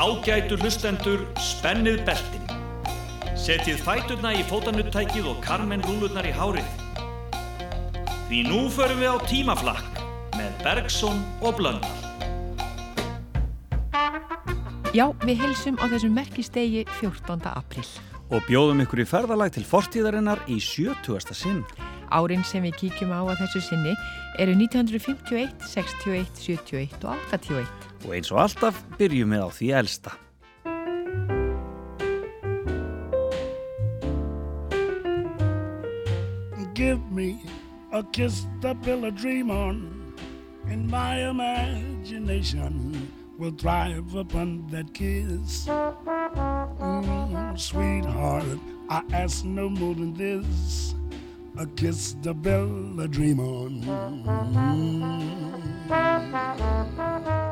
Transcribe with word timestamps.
Ágætu 0.00 0.56
hlustendur, 0.56 1.26
spennið 1.36 1.98
beltin. 2.06 2.46
Setjið 3.36 3.82
fæturna 3.84 4.30
í 4.32 4.40
fótanuttækið 4.48 5.26
og 5.28 5.42
karmen 5.44 5.82
rúlurnar 5.84 6.24
í 6.24 6.30
hárið. 6.32 6.70
Því 8.30 8.38
nú 8.46 8.60
förum 8.72 9.02
við 9.02 9.12
á 9.12 9.16
tímaflakk 9.28 10.00
með 10.38 10.62
Bergson 10.64 11.20
og 11.44 11.60
Blöndal. 11.60 11.92
Já, 14.96 15.10
við 15.20 15.44
heilsum 15.44 15.76
á 15.76 15.84
þessum 15.92 16.16
merkistegi 16.16 16.86
14. 17.02 17.44
april. 17.52 17.84
Og 18.32 18.40
bjóðum 18.48 18.80
ykkur 18.86 19.04
í 19.04 19.08
ferðalag 19.12 19.52
til 19.58 19.66
fortíðarinnar 19.68 20.40
í 20.48 20.56
70. 20.64 21.36
sinn. 21.36 21.60
Árin 22.08 22.40
sem 22.48 22.64
við 22.64 22.86
kíkjum 22.86 23.12
á 23.12 23.20
að 23.20 23.44
þessu 23.44 23.66
sinni 23.68 23.92
eru 24.40 24.56
1951, 24.56 25.52
61, 25.76 26.44
71 26.48 27.04
og 27.04 27.20
81. 27.36 27.89
Og 28.04 28.14
eins 28.16 28.30
og 28.32 28.40
alltaf 28.44 28.80
byrjum 28.98 29.32
við 29.34 29.42
á 29.44 29.48
því 29.52 29.68
elsta. 29.80 30.10
Give 36.74 37.02
me 37.12 37.42
a 37.92 38.02
kiss 38.02 38.46
to 38.62 38.74
build 38.74 39.04
a 39.04 39.10
dream 39.10 39.50
on 39.50 40.00
In 40.70 40.88
my 40.88 41.28
imagination 41.28 43.12
will 43.36 43.50
thrive 43.50 44.14
upon 44.14 44.66
that 44.70 44.94
kiss 44.94 45.66
mm, 45.66 47.58
Sweetheart, 47.58 48.58
I 48.88 49.02
ask 49.12 49.44
no 49.44 49.68
more 49.68 49.94
than 49.94 50.14
this 50.14 50.94
a 51.58 51.66
kiss 51.66 52.14
to 52.22 52.32
build 52.32 52.98
a 53.00 53.08
dream 53.08 53.40
on. 53.40 53.82
Mm. 55.92 57.49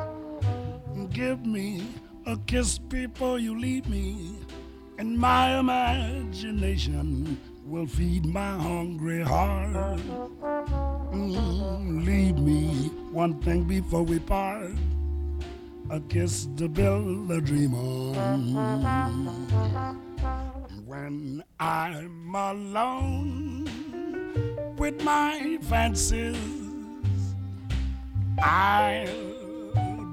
Give 1.19 1.45
me 1.45 1.83
a 2.27 2.37
kiss 2.47 2.79
before 2.79 3.41
you 3.41 3.59
leave 3.59 3.89
me, 3.89 4.39
and 4.99 5.19
my 5.19 5.59
imagination 5.59 7.41
will 7.67 7.89
feed 7.89 8.25
my 8.25 8.53
hungry 8.53 9.25
heart. 9.25 9.99
Mm, 11.11 12.07
leave 12.07 12.39
me 12.39 12.93
one 13.11 13.43
thing 13.43 13.65
before 13.65 14.05
we 14.05 14.21
part 14.21 14.71
a 15.91 15.99
kiss 15.99 16.47
to 16.57 16.69
build 16.69 17.33
a 17.33 17.41
dream 17.41 17.75
on. 17.75 18.55
When 20.87 21.43
I'm 21.59 22.33
alone 22.33 23.67
with 24.79 25.03
my 25.03 25.59
fancies. 25.63 26.39
I'll 28.41 29.38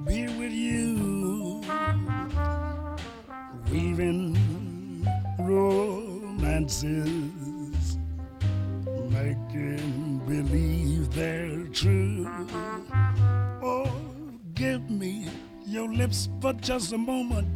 be 0.05 0.27
with 0.37 0.51
you, 0.51 1.61
weaving 3.71 4.37
romances, 5.39 6.83
making 9.09 10.21
believe 10.27 11.11
they're 11.11 11.63
true. 11.73 12.29
Oh, 13.63 13.91
give 14.53 14.87
me 14.91 15.27
your 15.65 15.91
lips 15.91 16.29
for 16.39 16.53
just 16.53 16.93
a 16.93 16.97
moment, 16.99 17.47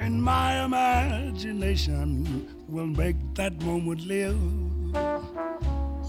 and 0.00 0.20
my 0.20 0.64
imagination 0.64 2.48
will 2.68 2.86
make 2.86 3.16
that 3.34 3.62
moment 3.62 4.04
live. 4.04 4.36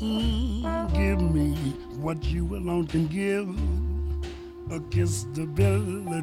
Mm, 0.02 0.94
give 0.96 1.22
me 1.22 1.54
what 2.02 2.24
you 2.26 2.56
alone 2.56 2.88
can 2.88 3.06
give 3.08 3.48
a 4.74 4.80
kiss 4.90 5.28
to 5.36 5.46
build 5.46 6.08
a 6.08 6.22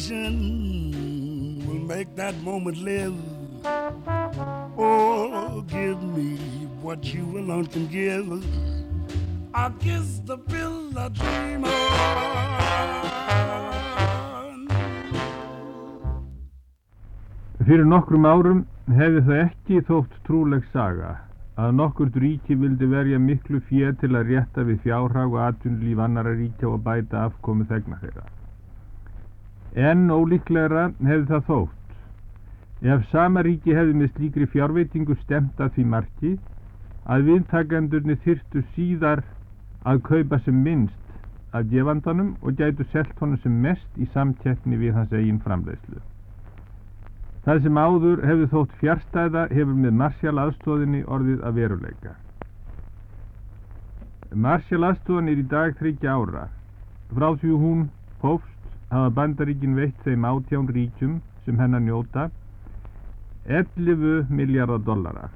imagination 0.00 1.66
will 1.66 1.86
make 1.86 2.14
that 2.16 2.34
moment 2.42 2.78
live. 2.78 3.14
Oh, 4.78 5.64
give 5.68 6.02
me 6.02 6.36
what 6.80 7.04
you 7.04 7.38
alone 7.38 7.66
can 7.66 7.86
give. 7.88 8.44
I'll 9.52 9.72
kiss 9.72 10.20
the 10.24 10.38
pill 10.38 10.98
I 10.98 11.08
dream 11.08 11.64
on. 11.64 11.70
Fyrir 17.66 17.84
nokkrum 17.86 18.24
árum 18.26 18.62
hefði 18.98 19.20
það 19.26 19.40
ekki 19.44 19.82
þótt 19.86 20.14
trúleg 20.26 20.64
saga 20.72 21.10
að 21.60 21.76
nokkurt 21.76 22.16
ríki 22.24 22.56
vildi 22.58 22.88
verja 22.90 23.18
miklu 23.20 23.60
fér 23.68 23.92
til 24.00 24.16
að 24.16 24.32
rétta 24.32 24.64
við 24.66 24.80
fjárhag 24.86 25.28
og 25.36 25.40
atvinnlíf 25.44 25.98
annara 26.02 26.32
ríkja 26.34 26.66
og 26.72 26.82
bæta 26.88 27.16
afkomi 27.28 27.68
þegna 27.70 28.00
þeirra. 28.00 28.39
En 29.78 30.08
ólíklegra 30.10 30.90
hefði 30.98 31.26
það 31.30 31.44
þótt. 31.46 31.76
Ef 32.80 33.04
sama 33.10 33.42
ríki 33.46 33.74
hefði 33.76 33.94
með 34.00 34.14
slíkri 34.16 34.46
fjárveitingu 34.50 35.14
stemt 35.20 35.60
að 35.60 35.74
því 35.76 35.84
marki 35.84 36.30
að 37.06 37.26
viðtakendurni 37.28 38.16
þyrstu 38.24 38.62
síðar 38.74 39.22
að 39.84 40.02
kaupa 40.08 40.38
sem 40.44 40.62
minnst 40.64 40.96
af 41.52 41.68
gefandanum 41.70 42.36
og 42.42 42.56
gætu 42.58 42.86
selt 42.92 43.14
honum 43.20 43.38
sem 43.42 43.60
mest 43.62 43.98
í 43.98 44.06
samkettni 44.14 44.78
við 44.80 44.94
hans 44.94 45.12
eigin 45.12 45.40
framleiðslu. 45.44 46.00
Það 47.44 47.62
sem 47.64 47.78
áður 47.80 48.24
hefur 48.26 48.50
þótt 48.54 48.74
fjärstæða 48.80 49.46
hefur 49.54 49.76
með 49.84 49.96
Marshall 50.02 50.42
aðstóðinni 50.42 51.04
orðið 51.06 51.44
að 51.46 51.60
veruleika. 51.60 52.14
Marshall 54.34 54.86
aðstóðin 54.90 55.32
er 55.32 55.40
í 55.40 55.46
dag 55.50 55.76
þryggja 55.78 56.16
ára. 56.16 56.48
Frá 57.10 57.28
því 57.40 57.56
hún 57.62 57.88
hófst 58.22 58.59
hafa 58.90 59.10
bandaríkin 59.14 59.76
veitt 59.78 59.98
þeim 60.04 60.26
átján 60.26 60.70
ríkjum 60.74 61.20
sem 61.44 61.58
hennar 61.58 61.82
njóta 61.84 62.30
11 63.46 64.26
miljardar 64.30 64.82
dollara. 64.84 65.30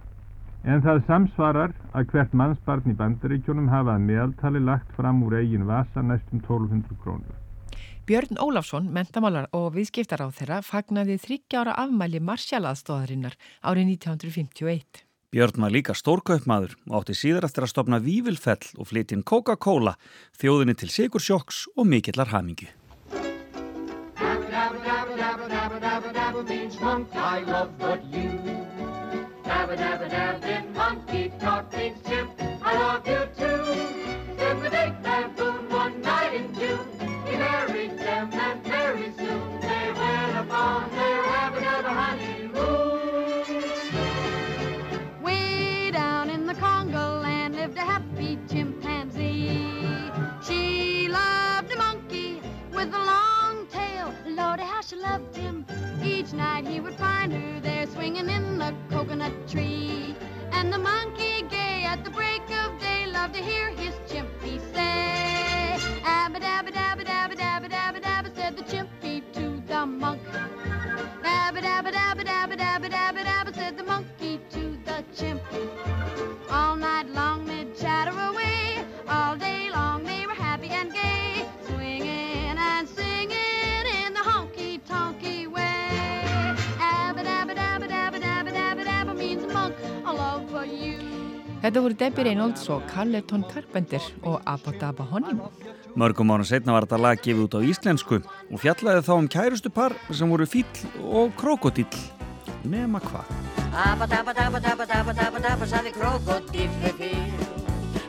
En 0.64 0.80
það 0.80 1.02
samsvarar 1.06 1.72
að 1.92 2.10
hvert 2.12 2.34
mannsbarn 2.34 2.92
í 2.92 2.98
bandaríkjónum 2.98 3.68
hafa 3.68 3.96
að 3.96 4.04
meðaltali 4.08 4.62
lagt 4.64 4.92
fram 4.96 5.22
úr 5.26 5.38
eigin 5.42 5.66
vasa 5.68 6.02
næstum 6.02 6.40
1200 6.40 7.00
krónur. 7.02 7.40
Björn 8.04 8.36
Ólafsson, 8.40 8.90
mentamálar 8.92 9.48
og 9.56 9.70
viðskiptar 9.76 10.20
á 10.24 10.28
þeirra, 10.28 10.60
fagnaði 10.60 11.16
þryggjára 11.22 11.76
afmæli 11.84 12.20
marsjalaðstóðarinnar 12.20 13.36
árið 13.64 13.94
1951. 13.96 15.04
Björn 15.32 15.64
var 15.64 15.72
líka 15.72 15.96
stórkaupmaður 15.96 16.76
og 16.90 17.00
átti 17.00 17.16
síðar 17.16 17.48
eftir 17.48 17.64
að 17.64 17.72
stopna 17.72 17.98
Vívilfell 18.04 18.76
og 18.76 18.90
flytinn 18.92 19.24
Coca-Cola, 19.24 19.96
þjóðinni 20.36 20.76
til 20.78 20.92
sigursjóks 20.92 21.64
og 21.74 21.88
mikillar 21.90 22.30
hamingi. 22.30 22.68
Dabba 25.44 25.78
dabba 25.78 25.80
dabba 25.80 26.12
dabba 26.14 26.42
means 26.48 26.80
monk, 26.80 27.08
I 27.14 27.40
love 27.40 27.76
but 27.78 28.02
you. 28.04 28.30
Dabba 29.44 29.76
dabba 29.76 30.08
dab 30.08 30.42
in 30.42 30.72
monkey 30.72 31.32
talk 31.38 31.70
means 31.76 32.00
chimp, 32.08 32.30
I 32.62 32.72
love 32.78 33.06
you 33.06 33.28
too. 33.36 33.64
Then 34.38 34.62
the 34.62 34.70
big 34.70 35.02
baboon 35.02 35.68
one 35.68 36.00
night 36.00 36.32
in 36.32 36.54
June, 36.54 36.88
he 37.26 37.36
married 37.36 37.98
them 37.98 38.32
and 38.32 38.64
very 38.64 39.12
soon 39.18 39.60
they 39.60 39.92
went 39.92 40.38
upon 40.38 40.90
their 40.92 41.22
habba 41.24 41.60
dabba 41.60 41.92
honeymoon. 42.00 43.44
Way 45.22 45.90
down 45.90 46.30
in 46.30 46.46
the 46.46 46.54
Congo 46.54 47.20
land 47.20 47.56
lived 47.56 47.76
a 47.76 47.82
happy 47.82 48.38
chimpanzee. 48.48 50.10
She 50.46 51.08
loved 51.08 51.70
a 51.70 51.76
monkey 51.76 52.40
with 52.72 52.94
a 52.94 52.98
long 52.98 53.66
tail. 53.66 54.14
Lordy, 54.26 54.62
how 54.62 54.80
she 54.80 54.96
loved 54.96 55.33
each 56.24 56.32
night 56.32 56.66
he 56.66 56.80
would 56.80 56.94
find 56.94 57.30
her 57.34 57.60
there 57.60 57.86
swinging 57.86 58.30
in 58.30 58.56
the 58.56 58.74
coconut 58.88 59.46
tree. 59.46 60.16
And 60.52 60.72
the 60.72 60.78
monkey 60.78 61.42
gay 61.50 61.84
at 61.84 62.02
the 62.02 62.08
break 62.08 62.40
of 62.64 62.80
day 62.80 63.04
loved 63.06 63.34
to 63.34 63.42
hear 63.42 63.68
his 63.68 63.94
chimpy 64.10 64.43
Þetta 91.64 91.80
voru 91.80 91.96
Debbie 91.96 92.24
Reynolds 92.28 92.66
og 92.68 92.82
Carleton 92.90 93.44
Carpenter 93.48 94.04
og 94.22 94.42
Abba 94.44 95.04
Honim. 95.08 95.40
Mörgum 95.96 96.32
ára 96.34 96.44
setna 96.44 96.74
var 96.74 96.84
þetta 96.84 96.98
lag 97.00 97.22
gefið 97.24 97.46
út 97.46 97.56
á 97.56 97.60
íslensku 97.64 98.18
og 98.20 98.60
fjallaði 98.60 99.00
þá 99.06 99.14
um 99.16 99.28
kærustu 99.32 99.72
par 99.72 99.94
sem 100.12 100.28
voru 100.28 100.44
fíll 100.44 100.84
og 101.08 101.32
krokodíll. 101.40 101.88
Nema 102.68 103.00
hvað? 103.00 103.32
Abba 103.74 104.06
dabba 104.06 104.34
dabba 104.36 104.60
dabba 104.60 104.84
dabba 104.86 105.12
dabba 105.16 105.40
dabba 105.40 105.66
saði 105.66 105.90
krokodíll 105.96 106.68
við 106.82 107.00
fíl 107.00 107.32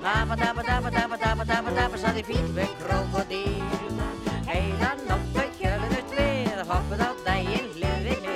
Abba 0.03 0.35
dabba 0.35 0.61
dabba 0.67 0.91
dabba 0.91 1.17
dabba 1.17 1.47
dabba 1.47 1.73
dabba 1.79 1.97
saði 1.97 2.21
fíl 2.27 2.45
við 2.59 2.75
krokodíll 2.83 3.63
Heila 4.45 4.91
nótt 5.07 5.31
þau 5.33 5.47
hjöluðust 5.57 6.13
við 6.19 6.61
hoppuð 6.69 7.01
á 7.01 7.09
daginn 7.25 7.71
hlið 7.79 8.05
við 8.11 8.29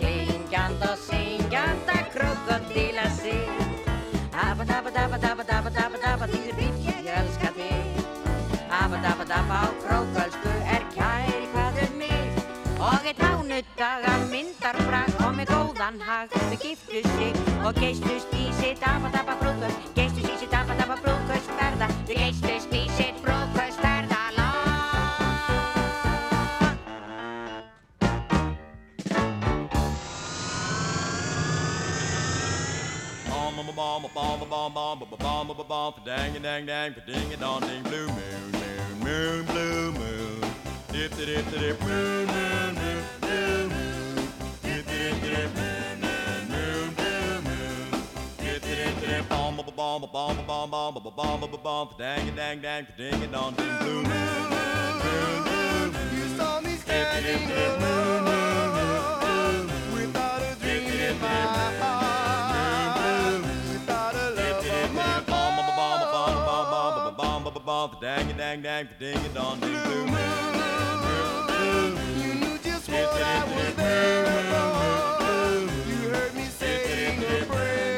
Klingjand 0.00 0.88
og 0.88 0.98
syngjand 1.04 1.94
að 1.94 2.10
krokodíla 2.16 3.06
Dabba 9.34 9.66
á 9.66 9.68
krókölsku 9.82 10.50
er 10.74 10.82
kæri 10.94 11.46
hvað 11.52 11.78
um 11.84 11.96
mig. 11.98 12.28
Og 12.78 13.08
eitt 13.08 13.18
hánudaga 13.18 14.12
myndar 14.30 14.78
og 15.26 15.32
með 15.38 15.50
góðan 15.50 15.98
hag. 16.06 16.30
Þau 16.30 16.58
giftu 16.62 17.02
sig 17.16 17.34
og 17.66 17.74
geistust 17.82 18.30
í 18.38 18.46
sitt 18.60 18.86
Abba 18.86 19.10
dabba 19.10 19.34
brúðkvöld 19.42 19.90
Geistust 19.98 20.30
í 20.30 20.38
sitt 20.38 20.54
Abba 20.54 20.78
dabba 20.78 21.00
brúðkvöldsferða 21.02 21.90
Þau 22.06 22.14
geistust 22.14 22.78
í 22.78 22.86
sitt 22.94 23.23
Bomb 33.84 34.08
bomb 34.14 34.40
bomb 34.48 34.72
bomb 34.72 34.98
bomb 34.98 35.48
bomb 35.48 35.66
bomb 35.68 35.94
dang 36.06 36.32
dang 36.42 36.64
dang 36.64 36.94
ding 37.06 37.32
a 37.34 37.36
dong 37.36 37.60
ding 37.60 37.82
blue 37.82 38.06
moon 38.06 38.52
moon 38.52 38.98
moon 39.04 39.44
blue 39.44 39.92
moon 39.92 40.40
dip 40.90 41.14
dip 41.18 41.44
dip 41.52 41.76
moon 41.82 42.26
moon 42.32 42.74
moon 42.80 43.04
blue 43.20 43.68
moon 43.72 44.28
dip 44.62 44.86
dip 44.86 45.16
dip 45.24 45.50
moon 45.58 46.00
moon 46.00 46.94
blue 46.96 47.34
moon 47.46 47.90
dip 48.38 48.62
dip 48.62 48.94
dip 49.02 49.28
bomb 49.28 49.56
bomb 49.76 50.08
bomb 50.10 50.46
bomb 50.46 50.70
bomb 50.70 50.94
bomb 50.94 51.40
bomb 51.40 51.62
bomb 51.62 51.88
dang 51.98 52.34
dang 52.34 52.62
dang 52.62 52.86
ding 52.96 53.22
a 53.22 53.26
dong 53.26 53.54
ding 53.54 53.76
blue 53.80 54.02
moon 54.10 54.44
moon 54.52 54.94
moon 55.04 55.92
you 56.16 56.26
saw 56.38 56.58
me 56.62 56.74
standing 56.76 57.50
alone 57.52 58.43
dang 68.00 68.30
a 68.30 68.32
dang 68.32 68.62
dang 68.62 68.88
ding 68.98 69.16
a 69.16 69.28
dong 69.34 69.60
ding 69.60 69.78
blue 69.84 70.06
moon. 70.06 70.54
You 72.16 72.34
knew 72.34 72.58
just 72.58 72.88
what 72.88 73.22
I 73.22 73.44
was 73.44 73.74
there 73.74 74.24
for. 74.50 75.90
You 75.90 76.08
heard 76.08 76.34
me 76.34 76.44
sing 76.44 77.22
a 77.22 77.44
prayer 77.44 77.93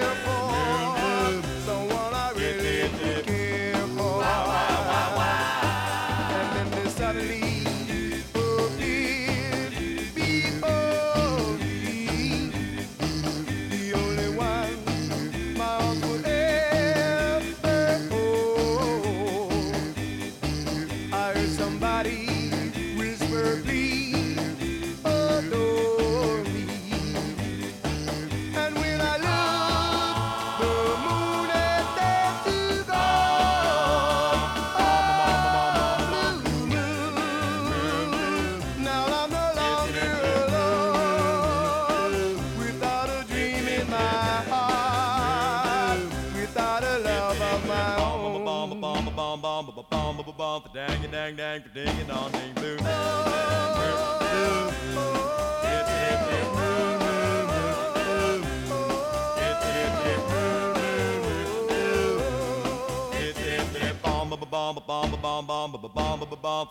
Dang 50.87 51.05
a 51.05 51.09
dang 51.09 51.37
dang 51.37 51.63
ding 51.75 51.89
a 51.89 52.05
dong 52.05 52.31
ding 52.31 52.55
blue. 52.55 52.77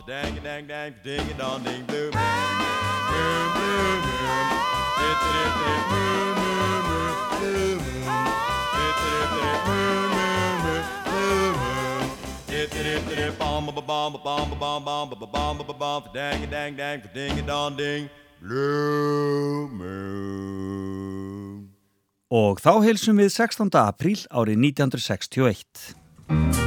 Dang 0.08 0.38
a 0.38 0.42
dang 0.42 0.68
dang 0.68 0.94
ding 1.04 1.20
a 1.20 1.34
dong 1.34 1.64
ding 1.64 1.84
blue. 1.86 2.12
Moon, 2.12 2.52
blue 3.12 3.44
moon. 3.56 4.48
Dip 4.98 5.18
dip 5.26 5.52
dip 5.60 5.84
moon, 5.92 6.32
moon, 6.36 6.80
moon, 6.88 7.16
blue 7.40 7.76
moon. 7.76 8.24
Dip 8.76 8.96
dip 9.02 9.04
dip 9.04 9.20
moon, 9.20 9.25
dang 16.14 16.50
dang 16.50 16.76
dang 16.76 17.02
ding 17.14 17.40
a 17.40 17.42
dong 17.46 17.78
ding 17.78 18.10
blue 18.42 19.70
moon. 19.70 21.70
Og 22.32 22.60
þá 22.60 22.82
heilsum 22.84 23.22
við 23.22 23.32
16. 23.32 23.70
apríl 23.80 24.26
árið 24.34 24.58
1961. 24.74 26.65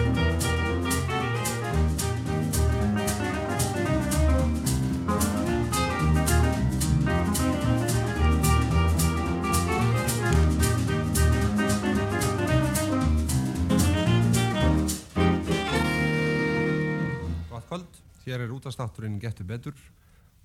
hér 18.28 18.44
er 18.44 18.50
útastátturinn 18.52 19.16
Gettu 19.22 19.44
betur 19.48 19.76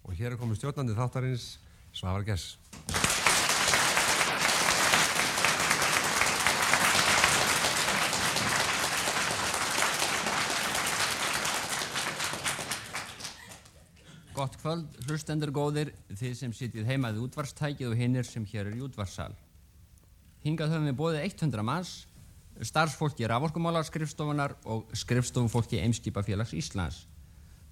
og 0.08 0.16
hér 0.16 0.34
er 0.34 0.40
komið 0.40 0.62
stjórnandi 0.62 0.96
þáttarins 0.96 1.48
Svavar 1.92 2.24
Gess. 2.24 2.56
Gott 14.34 14.56
kvöld, 14.64 14.88
hlustendur 15.06 15.52
góðir, 15.54 15.92
þið 16.10 16.34
sem 16.40 16.56
sitjið 16.56 16.88
heimaði 16.88 17.22
útvarstækið 17.28 17.92
og 17.92 18.00
hinnir 18.00 18.26
sem 18.28 18.48
hér 18.50 18.72
er 18.72 18.80
í 18.80 18.82
útvarssal. 18.84 19.32
Hingað 20.44 20.74
höfum 20.74 20.90
við 20.90 21.00
bóðið 21.00 21.26
100 21.28 21.68
manns, 21.68 21.92
starfsfólki 22.64 23.28
raforkumálar 23.30 23.86
skrifstofunar 23.88 24.56
og 24.64 24.88
skrifstofufólki 24.98 25.84
Eimskipafélags 25.84 26.56
Íslands. 26.58 27.04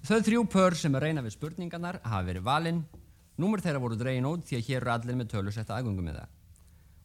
Þau 0.02 0.18
þrjú 0.26 0.44
pör 0.50 0.74
sem 0.78 0.96
reyna 0.98 1.22
við 1.22 1.36
spurningarnar 1.36 2.00
hafa 2.02 2.26
verið 2.26 2.46
valinn, 2.46 2.80
númur 3.38 3.62
þeirra 3.62 3.82
voru 3.82 3.98
dregin 3.98 4.26
út 4.26 4.46
því 4.48 4.58
að 4.58 4.66
hér 4.68 4.80
eru 4.80 4.94
allir 4.94 5.18
með 5.18 5.30
tölusetta 5.34 5.76
aðgöngum 5.76 6.08
með 6.08 6.18
það. 6.20 6.32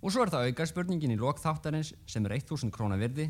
Og 0.02 0.14
svo 0.14 0.24
er 0.24 0.32
það 0.34 0.48
auka 0.48 0.68
spurningin 0.70 1.14
í 1.14 1.20
lok 1.20 1.42
þáttarins 1.42 1.94
sem 2.10 2.26
er 2.26 2.38
1000 2.40 2.74
krónar 2.74 3.02
virði, 3.02 3.30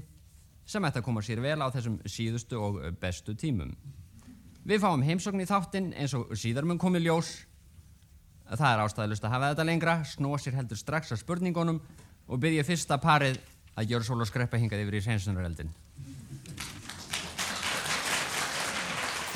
sem 0.68 0.88
ætti 0.88 1.02
að 1.02 1.08
koma 1.08 1.24
sér 1.24 1.44
vel 1.44 1.60
á 1.60 1.68
þessum 1.72 2.00
síðustu 2.08 2.60
og 2.60 2.80
bestu 3.02 3.36
tímum. 3.36 3.76
Við 4.68 4.82
fáum 4.84 5.04
heimsókn 5.04 5.44
í 5.44 5.48
þáttinn 5.48 5.94
eins 5.96 6.16
og 6.16 6.32
síðar 6.36 6.68
mun 6.68 6.80
komið 6.80 7.08
ljós 7.08 7.36
Það 8.48 8.70
er 8.70 8.82
ástæðilust 8.86 9.26
að 9.28 9.34
hafa 9.34 9.48
þetta 9.52 9.64
lengra, 9.68 9.94
snúa 10.08 10.38
sér 10.40 10.56
heldur 10.56 10.80
strax 10.80 11.12
að 11.12 11.20
spurningunum 11.20 11.82
og 12.28 12.40
byrja 12.40 12.64
fyrsta 12.64 12.96
parið 13.04 13.42
að 13.76 13.92
gjöra 13.92 14.08
sól 14.08 14.22
og 14.24 14.30
skreppa 14.30 14.60
hingað 14.62 14.86
yfir 14.86 14.96
í 14.96 15.04
seinsunareldin. 15.04 15.74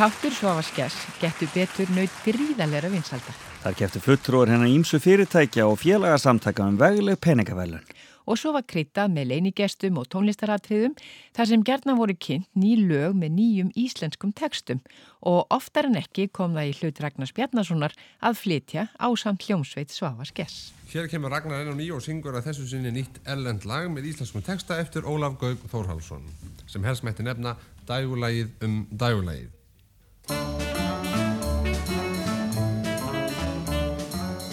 Þáttur 0.02 0.34
Svafaskess 0.34 0.96
getur 1.22 1.50
betur 1.54 1.90
naut 1.94 2.14
gríðalera 2.26 2.90
vinsaldar. 2.90 3.36
Þar 3.62 3.76
kefti 3.78 4.00
fulltrúar 4.02 4.50
hennar 4.50 4.72
ímsu 4.74 4.98
fyrirtækja 4.98 5.68
og 5.70 5.76
félagasamtaka 5.78 6.66
um 6.66 6.80
vegleg 6.82 7.20
peningavælun. 7.22 7.84
Og 8.26 8.40
svo 8.42 8.56
var 8.56 8.66
kryttað 8.66 9.14
með 9.14 9.30
leinigestum 9.30 10.00
og 10.02 10.08
tónlistaratriðum 10.10 10.96
þar 11.38 11.50
sem 11.52 11.66
gerna 11.70 11.94
voru 12.00 12.16
kynnt 12.18 12.50
ný 12.58 12.72
lög 12.80 13.14
með 13.20 13.36
nýjum 13.38 13.70
íslenskum 13.78 14.34
tekstum 14.34 14.82
og 15.22 15.46
oftar 15.54 15.92
en 15.92 16.02
ekki 16.02 16.32
kom 16.34 16.58
það 16.58 16.72
í 16.72 16.76
hlut 16.80 17.04
Ragnars 17.06 17.36
Bjarnasonar 17.38 17.94
að 18.26 18.42
flytja 18.42 18.90
á 18.98 19.08
samt 19.14 19.46
hljómsveit 19.46 19.94
Svafaskess. 19.94 20.74
Hér 20.90 21.14
kemur 21.14 21.30
Ragnar 21.30 21.62
enn 21.62 21.76
og 21.76 21.78
nýj 21.78 21.94
og 22.00 22.06
syngur 22.10 22.42
að 22.42 22.50
þessu 22.50 22.72
sinni 22.74 22.98
nýtt 22.98 23.22
ellend 23.30 23.70
lag 23.70 23.86
með 23.94 24.10
íslenskum 24.16 24.50
teksta 24.50 24.82
eftir 24.82 25.06
Ólaf 25.06 25.38
Gaug 25.38 25.62
Þórhalsson 25.70 26.26
sem 26.66 26.90
helst 26.90 27.06
mætti 27.06 27.22
nefna 27.22 27.60
Dægulægið 27.86 28.56
um 28.66 28.86
Dægulægið. 28.90 29.61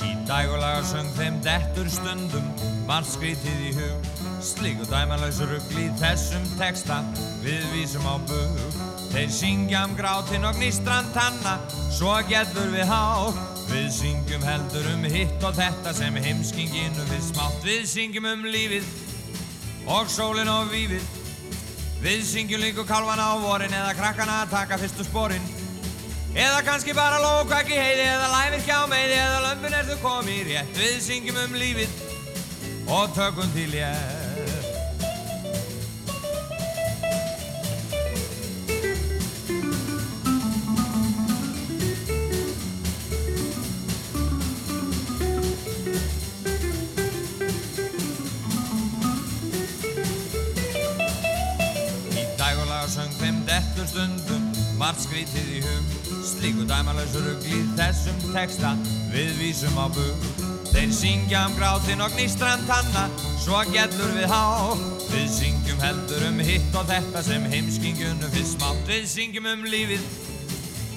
Í 0.06 0.14
dægulaga 0.28 0.82
söng 0.86 1.12
þeim 1.18 1.42
dettur 1.44 1.90
stundum 1.92 2.48
margt 2.88 3.12
skrítið 3.12 3.66
í 3.68 3.74
hug. 3.76 4.08
Slík 4.44 4.80
og 4.84 4.90
dæmanlaus 4.92 5.42
ruggli 5.44 5.88
í 5.88 5.94
þessum 6.00 6.44
texta 6.60 7.02
við 7.44 7.66
vísum 7.74 8.06
á 8.08 8.16
bug. 8.30 8.80
Þeir 9.12 9.30
syngja 9.32 9.84
um 9.88 9.94
grátin 9.98 10.46
og 10.48 10.56
gnistran 10.56 11.08
tanna 11.14 11.58
svo 11.90 12.16
getur 12.28 12.68
við 12.72 12.88
há 12.88 13.32
Við 13.68 13.88
syngjum 13.92 14.44
heldur 14.48 14.86
um 14.94 15.02
hitt 15.12 15.42
og 15.44 15.52
þetta 15.58 15.92
sem 15.92 16.14
heimskinginu 16.24 17.04
við 17.10 17.20
smátt. 17.26 17.58
Við 17.60 17.82
syngjum 17.90 18.28
um 18.30 18.46
lífið 18.48 18.86
og 19.92 20.08
sólinn 20.08 20.48
og 20.48 20.70
vífið. 20.72 21.04
Við 22.00 22.24
syngjum 22.24 22.64
líku 22.64 22.86
kálvana 22.88 23.28
á 23.28 23.36
vorin 23.42 23.74
eða 23.76 23.92
krakkana 23.98 24.42
að 24.46 24.54
taka 24.54 24.80
fyrstu 24.80 25.04
sporin 25.04 25.44
Eða 26.36 26.60
kannski 26.66 26.94
bara 26.94 27.18
lókvæk 27.22 27.72
í 27.72 27.78
heiði 27.78 28.04
eða 28.04 28.28
læfir 28.34 28.64
hjá 28.68 28.78
meði 28.90 29.16
eða 29.16 29.42
lömpun 29.46 29.78
er 29.80 29.88
þau 29.88 29.98
komið 30.04 30.44
rétt. 30.52 30.78
Við 30.78 30.96
syngjum 31.08 31.42
um 31.46 31.58
lífið 31.62 32.00
og 32.88 33.12
tökum 33.16 33.52
til 33.56 33.70
ég 33.80 34.18
söng 52.88 53.12
þeim 53.20 53.40
dettur 53.46 53.86
stundum 53.90 54.48
margt 54.80 55.04
skrítið 55.04 55.56
í 55.58 55.62
hum 55.66 55.97
Slíku 56.28 56.66
dæmalausu 56.68 57.22
ruggli 57.24 57.62
þessum 57.78 58.18
texta 58.34 58.74
við 59.08 59.30
vísum 59.38 59.78
á 59.80 59.88
bug. 59.88 60.26
Þeir 60.68 60.90
syngja 60.92 61.46
um 61.48 61.54
grátin 61.56 62.02
og 62.04 62.12
gnistran 62.12 62.66
tanna 62.68 63.06
svo 63.40 63.62
gellur 63.72 64.12
við 64.12 64.28
há. 64.28 64.42
Við 65.08 65.24
syngjum 65.32 65.80
heldur 65.80 66.26
um 66.28 66.42
hitt 66.44 66.76
og 66.76 66.84
þetta 66.90 67.24
sem 67.24 67.48
heimskingunum 67.48 68.34
fyrst 68.34 68.58
smátt. 68.58 68.84
Við 68.90 69.08
syngjum 69.08 69.48
um 69.54 69.64
lífið 69.72 70.04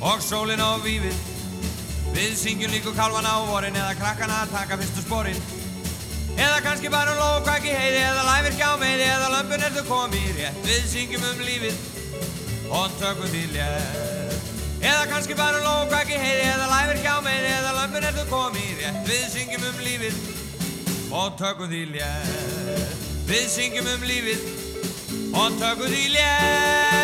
og 0.03 0.19
sólinn 0.25 0.65
og 0.67 0.83
vífið. 0.83 1.15
Við 2.11 2.37
syngjum 2.43 2.75
líku 2.75 2.91
kálvana 2.99 3.31
á 3.31 3.39
vorin 3.47 3.79
eða 3.79 3.95
krakkana 4.03 4.43
að 4.43 4.55
taka 4.57 4.83
fyrstu 4.83 5.07
sporin. 5.07 5.43
Eða 6.35 6.63
kannski 6.67 6.91
bara 6.91 7.15
um 7.15 7.23
lókvæk 7.23 7.71
í 7.71 7.77
heiði 7.79 8.03
eða 8.03 8.27
læfir 8.33 8.59
hjá 8.59 8.71
meði 8.83 9.07
eða 9.15 9.35
lömpun 9.37 9.63
er 9.63 9.79
þau 9.79 9.85
komið 9.95 10.31
rétt. 10.41 10.63
Við 10.67 10.87
syngjum 10.91 11.29
um 11.31 11.45
lífið 11.47 11.85
og 12.71 12.97
tökum 12.99 13.31
til 13.31 13.61
ég 13.61 14.10
Eða 14.81 15.03
kannski 15.11 15.35
bara 15.37 15.59
um 15.59 15.65
lókvæk 15.67 16.09
í 16.09 16.17
heiði 16.17 16.45
eða 16.49 16.69
læfir 16.71 17.01
hjá 17.03 17.13
meði 17.21 17.49
eða 17.53 17.73
lömpun 17.75 18.07
er 18.07 18.15
þau 18.17 18.25
komið 18.31 18.79
rétt 18.81 19.03
Við 19.11 19.27
syngjum 19.29 19.67
um 19.67 19.83
lífið 19.85 20.15
og 21.13 21.37
tökum 21.37 21.69
til 21.69 21.93
ég 21.99 22.33
Við 23.29 23.45
syngjum 23.53 23.91
um 23.93 24.09
lífið 24.09 24.41
og 25.37 25.61
tökum 25.61 25.93
til 25.93 26.17
ég 26.17 27.01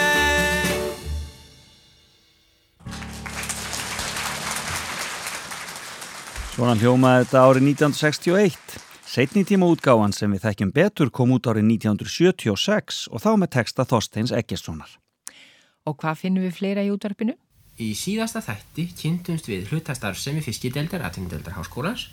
Svona 6.58 6.74
hljómaði 6.82 7.28
þetta 7.28 7.42
árið 7.46 7.66
1961. 7.70 8.78
Setni 9.06 9.44
tíma 9.46 9.68
útgáfan 9.70 10.16
sem 10.18 10.32
við 10.34 10.48
þekkjum 10.48 10.72
betur 10.74 11.12
kom 11.14 11.36
út 11.36 11.46
árið 11.46 11.68
1976 11.78 13.04
og 13.14 13.22
þá 13.22 13.36
með 13.38 13.52
texta 13.60 13.86
Þorsteins 13.86 14.34
Eggessonar. 14.34 14.96
Og 15.86 16.02
hvað 16.02 16.24
finnum 16.24 16.48
við 16.48 16.58
fleira 16.58 16.82
í 16.82 16.90
útvarpinu? 16.90 17.38
Í 17.78 17.92
síðasta 17.94 18.42
þætti 18.42 18.88
kynntumst 18.98 19.48
við 19.50 19.68
hlutastarfsemi 19.70 20.42
fiskideldar 20.42 21.04
atvinnudeldar 21.06 21.54
háskólans, 21.60 22.08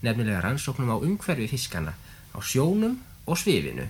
nefnilega 0.00 0.40
rannsóknum 0.40 0.92
á 0.92 0.96
umhverfi 0.96 1.48
fiskana, 1.50 1.92
á 2.32 2.38
sjónum 2.40 2.96
og 3.28 3.36
svifinu. 3.36 3.84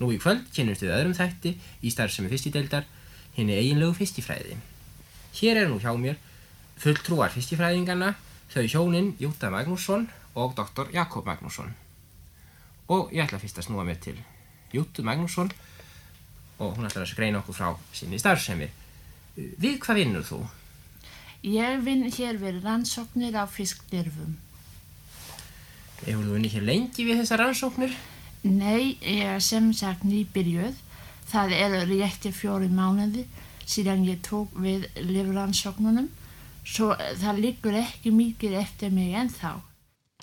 Nú 0.00 0.10
í 0.10 0.18
kvöld 0.18 0.48
kynnumst 0.56 0.82
við 0.82 0.94
öðrum 0.96 1.14
þætti 1.14 1.52
í 1.86 1.92
starfsemi 1.94 2.32
fiskideldar, 2.32 2.82
henni 3.36 3.54
eiginlegu 3.54 3.94
fiskifræði. 3.94 4.56
Hér 5.38 5.62
er 5.62 5.70
nú 5.70 5.78
hjá 5.78 5.92
mér 5.94 6.18
fulltrúar 6.82 7.30
fiskifræðingana, 7.30 8.16
þau 8.50 8.64
hjónin 8.66 9.12
Júta 9.22 9.52
Magnússon 9.54 10.08
og 10.34 10.56
doktor 10.58 10.90
Jakob 10.92 11.28
Magnússon. 11.30 11.70
Og 12.90 13.14
ég 13.14 13.22
ætla 13.22 13.38
fyrst 13.38 13.62
að 13.62 13.68
snúa 13.68 13.86
mér 13.86 14.02
til 14.02 14.18
Jútu 14.74 15.06
Magnússon 15.06 15.52
og 16.58 16.74
hún 16.74 16.88
ætlar 16.88 17.06
að 17.06 17.14
greina 17.18 17.40
okkur 17.40 17.54
frá 17.54 17.70
sinni 17.94 18.18
starfsemi. 18.18 18.68
Við 19.36 19.78
hvað 19.84 20.00
vinnur 20.00 20.26
þú? 20.26 20.40
Ég 21.46 21.80
vinn 21.84 22.06
hér 22.10 22.38
við 22.40 22.62
rannsóknir 22.64 23.36
á 23.36 23.44
fiskdyrfum. 23.44 24.36
Hefur 26.04 26.24
þú 26.24 26.36
vinni 26.36 26.52
hér 26.52 26.64
lengi 26.64 27.04
við 27.04 27.20
þessar 27.22 27.44
rannsóknir? 27.44 27.96
Nei, 28.46 28.96
ég 29.02 29.36
er 29.36 29.42
sem 29.44 29.72
sagt 29.76 30.06
nýbyrjuð. 30.08 30.74
Það 31.26 31.52
eru 31.58 31.82
rétti 31.90 32.30
fjóri 32.32 32.70
mánuði 32.70 33.26
síðan 33.66 34.06
ég 34.06 34.22
tók 34.24 34.54
við 34.62 34.86
livrannsóknunum, 35.02 36.08
svo 36.66 36.92
það 37.18 37.40
liggur 37.42 37.78
ekki 37.78 38.12
mikið 38.14 38.58
eftir 38.62 38.92
mig 38.94 39.14
ennþá. 39.18 39.56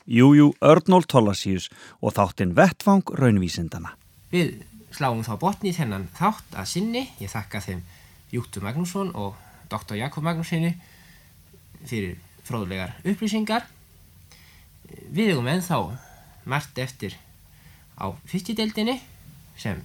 Jújú, 0.08 0.52
Örnól 0.64 1.04
Tollasíus 1.08 1.70
og 2.02 2.16
þáttinn 2.18 2.56
Vettfang 2.56 3.08
raunvísindana. 3.20 3.96
Við 4.32 4.64
sláum 4.96 5.24
þá 5.24 5.36
botni 5.40 5.72
í 5.72 5.76
þennan 5.76 6.10
þátt 6.18 6.58
að 6.60 6.72
sinni. 6.74 7.04
Ég 7.24 7.32
þakka 7.32 7.64
þeim 7.64 7.84
Júttur 8.34 8.66
Magnússon 8.66 9.14
og 9.14 9.38
doktor 9.70 9.98
Jakob 9.98 10.26
Magnúsinni 10.26 10.74
fyrir 11.86 12.18
fróðlegar 12.48 12.96
upplýsingar. 13.06 13.68
Við 15.14 15.34
eigum 15.34 15.50
ennþá 15.50 15.80
margt 16.50 16.80
eftir 16.82 17.16
á 17.96 18.10
fyrstideldinni 18.28 18.98
sem 19.58 19.84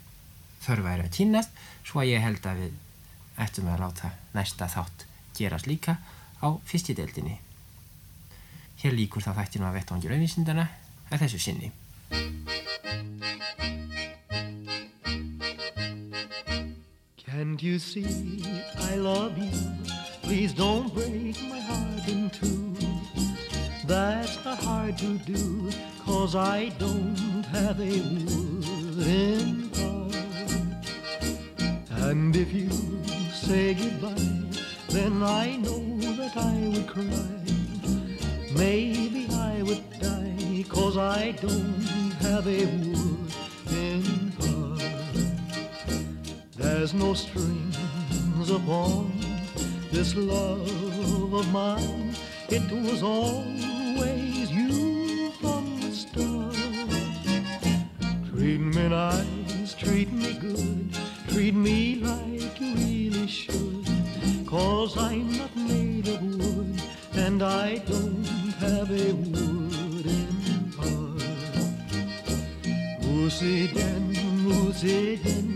þörfa 0.64 0.95
er 0.97 1.05
að 1.05 1.14
kynast 1.19 1.61
svo 1.87 2.02
að 2.02 2.14
ég 2.14 2.25
held 2.25 2.49
að 2.49 2.64
við 2.64 3.45
ættum 3.45 3.69
að 3.71 3.85
láta 3.85 4.12
næsta 4.35 4.71
þátt 4.73 5.07
gerast 5.38 5.69
líka 5.71 5.99
á 6.43 6.49
fyrstideldinni. 6.67 7.38
Hér 8.83 8.95
líkur 8.95 9.23
þá 9.23 9.35
þættinu 9.43 9.69
að 9.69 9.81
vettvangir 9.81 10.17
auðvísindana 10.17 10.69
að 11.11 11.25
þessu 11.25 11.43
sinni. 11.43 11.73
Can't 17.59 17.73
you 17.73 17.79
see 17.81 18.41
I 18.83 18.95
love 18.95 19.37
you? 19.37 19.50
Please 20.23 20.53
don't 20.53 20.95
break 20.95 21.43
my 21.50 21.59
heart 21.59 22.07
in 22.07 22.31
two. 22.31 22.77
That's 23.85 24.45
not 24.45 24.62
hard 24.62 24.97
to 24.99 25.19
do, 25.19 25.69
cause 26.07 26.37
I 26.37 26.69
don't 26.79 27.43
have 27.47 27.81
a 27.81 28.00
wooden 28.15 29.73
heart. 29.75 30.15
And 32.07 32.37
if 32.37 32.53
you 32.53 32.71
say 33.33 33.75
goodbye, 33.75 34.15
then 34.91 35.25
I 35.25 35.57
know 35.57 35.99
that 36.15 36.37
I 36.37 36.71
would 36.73 36.87
cry. 36.87 37.43
Maybe 38.57 39.27
I 39.35 39.62
would 39.65 39.83
die, 39.99 40.65
cause 40.69 40.97
I 40.97 41.33
don't 41.33 42.12
have 42.21 42.47
a 42.47 42.67
wooden 42.67 42.95
heart. 43.67 44.28
There's 46.71 46.93
no 46.93 47.15
strings 47.15 48.51
upon 48.51 49.11
this 49.91 50.15
love 50.15 51.33
of 51.33 51.51
mine. 51.51 52.15
It 52.51 52.71
was 52.71 53.03
always 53.03 54.51
you 54.51 55.31
from 55.41 55.81
the 55.81 55.93
start. 55.93 56.55
Treat 58.31 58.61
me 58.61 58.89
nice, 58.89 59.75
treat 59.75 60.13
me 60.13 60.35
good, 60.35 60.95
treat 61.29 61.55
me 61.55 61.97
like 61.97 62.61
you 62.61 62.75
really 62.75 63.27
should. 63.27 63.87
Cause 64.47 64.97
I'm 64.99 65.39
not 65.39 65.57
made 65.57 66.07
of 66.09 66.21
wood 66.23 66.83
and 67.15 67.43
I 67.43 67.79
don't 67.79 68.25
have 68.61 68.91
a 68.91 69.13
wooden 69.15 70.73
heart. 70.77 71.19
Denn 73.75 74.15
zum 74.15 75.48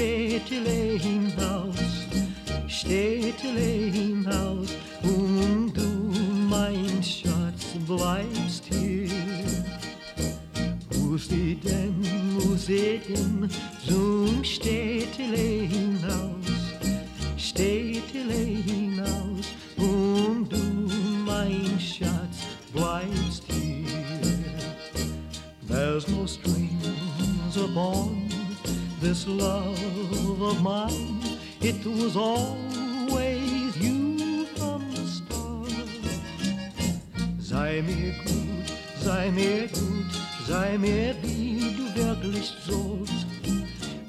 städtelein 0.00 1.30
Haus, 1.38 1.76
städtelein 2.68 4.26
Haus, 4.26 4.70
und 5.02 5.72
du, 5.74 6.18
mein 6.48 7.02
Schatz, 7.02 7.76
bleibst 7.86 8.64
hier. 8.70 9.10
Muss 10.96 11.30
ich 11.30 11.60
denn, 11.60 11.94
muss 12.32 12.68
ich 12.70 13.02
denn 13.08 13.48
zum 13.86 14.42
Städtelein 14.42 15.98
Haus, 16.06 16.96
Städtelein 17.36 18.62
hinaus 18.64 19.48
und 19.76 20.48
du, 20.50 20.90
mein 21.26 21.78
Schatz, 21.78 22.46
bleibst 22.72 23.44
hier. 23.48 23.84
There's 25.68 26.08
no 26.08 26.26
strings 26.26 27.56
upon 27.56 28.09
this 29.00 29.26
love 29.26 30.42
of 30.42 30.62
mine. 30.62 31.20
It 31.60 31.84
was 31.86 32.16
always 32.16 33.76
you 33.76 34.44
from 34.56 34.90
the 34.90 35.06
start. 35.06 35.72
Sei 37.38 37.82
mir 37.82 38.14
gut, 38.24 38.70
sei 39.02 39.30
mir 39.30 39.68
gut, 39.68 40.12
sei 40.46 40.76
mir 40.78 41.14
wie 41.22 41.74
du 41.76 41.94
wirklich 41.94 42.52
sollst, 42.66 43.26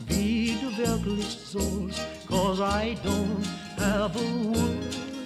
wie 0.07 0.57
du 0.61 0.77
wirklich 0.77 1.37
sollst, 1.45 2.01
cause 2.27 2.59
I 2.61 2.97
don't 3.03 3.45
have 3.77 4.15
a 4.15 4.19
wooden 4.19 5.20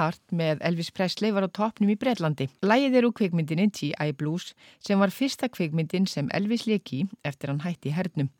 Heart 0.00 0.32
með 0.32 0.62
Elvis 0.64 0.88
Presley 0.96 1.32
var 1.36 1.44
á 1.44 1.50
toppnum 1.52 1.90
í 1.92 1.96
Breitlandi. 2.00 2.46
Lægið 2.64 2.94
er 2.96 3.06
úr 3.08 3.16
kvikmyndinni 3.18 3.66
G.I. 3.68 4.14
Blues 4.16 4.54
sem 4.80 5.00
var 5.02 5.12
fyrsta 5.12 5.50
kvikmyndin 5.52 6.08
sem 6.08 6.30
Elvis 6.36 6.64
leki 6.70 7.02
eftir 7.26 7.52
hann 7.52 7.60
hætti 7.66 7.90
í 7.90 7.96
hernum. 7.98 8.30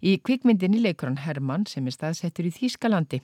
Í 0.00 0.16
kvikmyndinni 0.24 0.80
leikur 0.80 1.10
hann 1.10 1.20
Hermann 1.26 1.68
sem 1.68 1.86
er 1.86 1.96
staðsettur 1.96 2.48
í 2.48 2.54
Þýskalandi. 2.56 3.20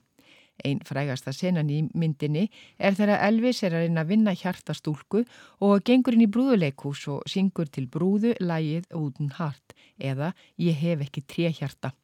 Einn 0.66 0.82
frægasta 0.84 1.32
senan 1.32 1.70
í 1.70 1.78
myndinni 1.94 2.48
er 2.76 2.96
þegar 2.98 3.22
Elvis 3.28 3.62
er 3.62 3.76
að 3.76 3.86
reyna 3.86 4.02
að 4.04 4.12
vinna 4.12 4.34
hjartastúlku 4.36 5.22
og 5.64 5.84
gengur 5.86 6.18
inn 6.18 6.26
í 6.26 6.32
brúðuleikús 6.34 7.06
og 7.14 7.24
syngur 7.30 7.70
til 7.70 7.86
brúðu 7.86 8.34
lægið 8.42 8.90
Wooden 8.92 9.32
Heart 9.38 9.78
eða 10.10 10.34
Ég 10.58 10.76
hef 10.82 11.06
ekki 11.06 11.24
tréhjarta. 11.30 11.94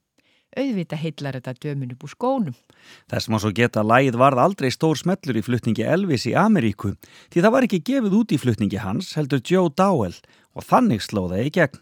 Auðvita 0.55 0.99
heitlar 0.99 1.39
þetta 1.39 1.55
dömun 1.63 1.95
upp 1.95 2.05
úr 2.07 2.13
skónum. 2.13 2.57
Þess 3.11 3.31
má 3.31 3.39
svo 3.43 3.51
geta 3.55 3.83
að 3.83 3.91
lægið 3.91 4.19
varð 4.21 4.43
aldrei 4.43 4.71
stór 4.71 4.99
smellur 5.01 5.39
í 5.41 5.43
flutningi 5.45 5.87
Elvis 5.87 6.27
í 6.31 6.35
Ameríku 6.39 6.95
því 7.33 7.43
það 7.43 7.55
var 7.57 7.67
ekki 7.67 7.83
gefið 7.91 8.19
út 8.21 8.35
í 8.35 8.39
flutningi 8.39 8.83
hans 8.83 9.15
heldur 9.19 9.43
Joe 9.43 9.73
Dowell 9.75 10.17
og 10.55 10.67
þannig 10.69 11.03
slóðaði 11.03 11.49
í 11.49 11.55
gegn. 11.59 11.81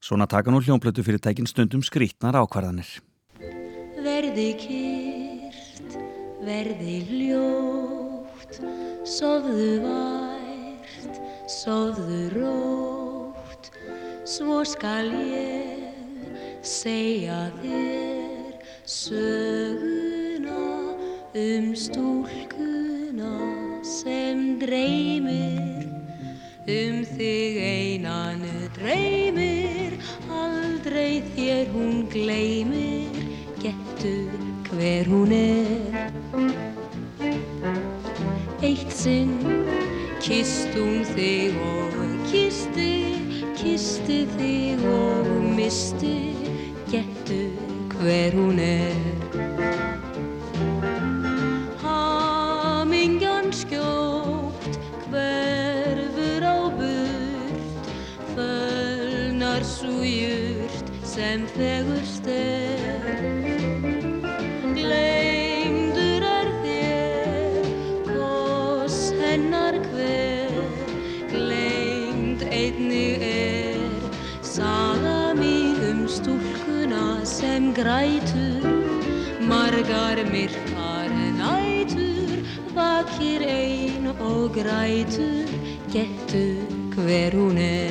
Svona 0.00 0.26
taka 0.26 0.50
nú 0.50 0.62
hljónplötu 0.64 1.04
fyrirtækin 1.04 1.48
stundum 1.48 1.84
skrítnar 1.84 2.38
ákvarðanir. 2.40 2.88
Verði 4.00 4.48
kýrt, 4.62 5.98
verði 6.40 6.96
hljótt, 7.10 8.62
sofðu 9.04 9.74
vært, 9.84 11.20
sofðu 11.52 12.22
rótt, 12.32 13.70
svo 14.24 14.64
skal 14.64 15.12
ég 15.12 15.89
segja 16.62 17.50
þér 17.62 18.56
söguna 18.84 20.58
um 21.34 21.70
stúlkuna 21.72 23.32
sem 23.86 24.58
dreymir, 24.60 25.86
um 26.68 27.00
þig 27.16 27.56
einanu 27.64 28.68
dreymir, 28.76 29.96
aldrei 30.28 31.22
þér 31.32 31.72
hún 31.72 32.04
gleymir, 32.12 33.24
getur 33.62 34.28
hver 34.68 35.08
hún 35.08 35.32
er. 35.32 36.12
Eitt 38.60 38.92
sinn 38.92 39.38
kist 40.20 40.76
hún 40.76 41.00
þig 41.14 41.56
og 41.64 41.90
kisti, 42.28 42.92
kisti 43.56 44.26
þig 44.36 44.84
og 44.92 45.30
misti, 45.56 46.19
getur 46.90 47.50
hver 48.00 48.32
hún 48.34 48.58
er. 48.58 48.94
Hamingjan 51.82 53.52
skjótt 53.54 54.78
hverfur 55.06 56.42
á 56.42 56.58
burt, 56.78 57.90
fölnar 58.34 59.62
svo 59.64 60.02
jurt 60.02 60.86
sem 61.06 61.46
þegurst 61.54 62.26
er. 62.26 62.49
Grætur, 77.80 78.64
margar 79.50 80.18
myrkar 80.32 81.10
nætur, 81.40 82.38
vakir 82.76 83.42
ein 83.48 84.06
og 84.06 84.50
grætur, 84.54 85.48
getur 85.92 86.60
hver 86.94 87.30
hún 87.30 87.58
er. 87.58 87.89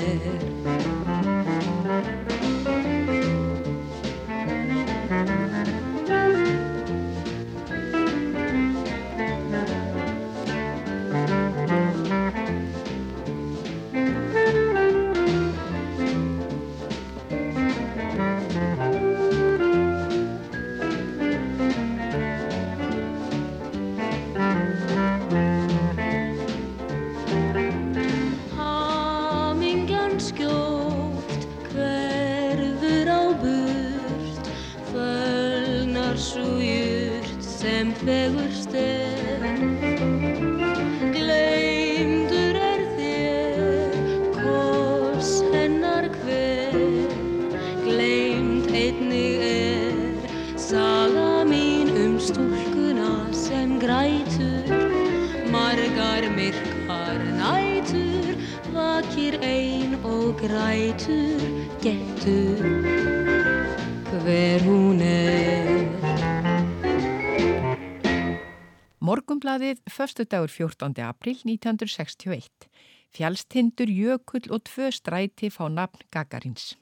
Morgumblaðið, 68.99 69.79
förstu 69.89 70.25
dagur 70.27 70.51
14. 70.51 70.91
april 71.07 71.37
1961. 71.47 72.67
Fjálstindur, 73.15 73.89
jökull 73.89 74.51
og 74.51 74.67
tvö 74.67 74.91
stræti 74.91 75.49
fá 75.49 75.65
nafn 75.71 76.03
Gagarins. 76.11 76.75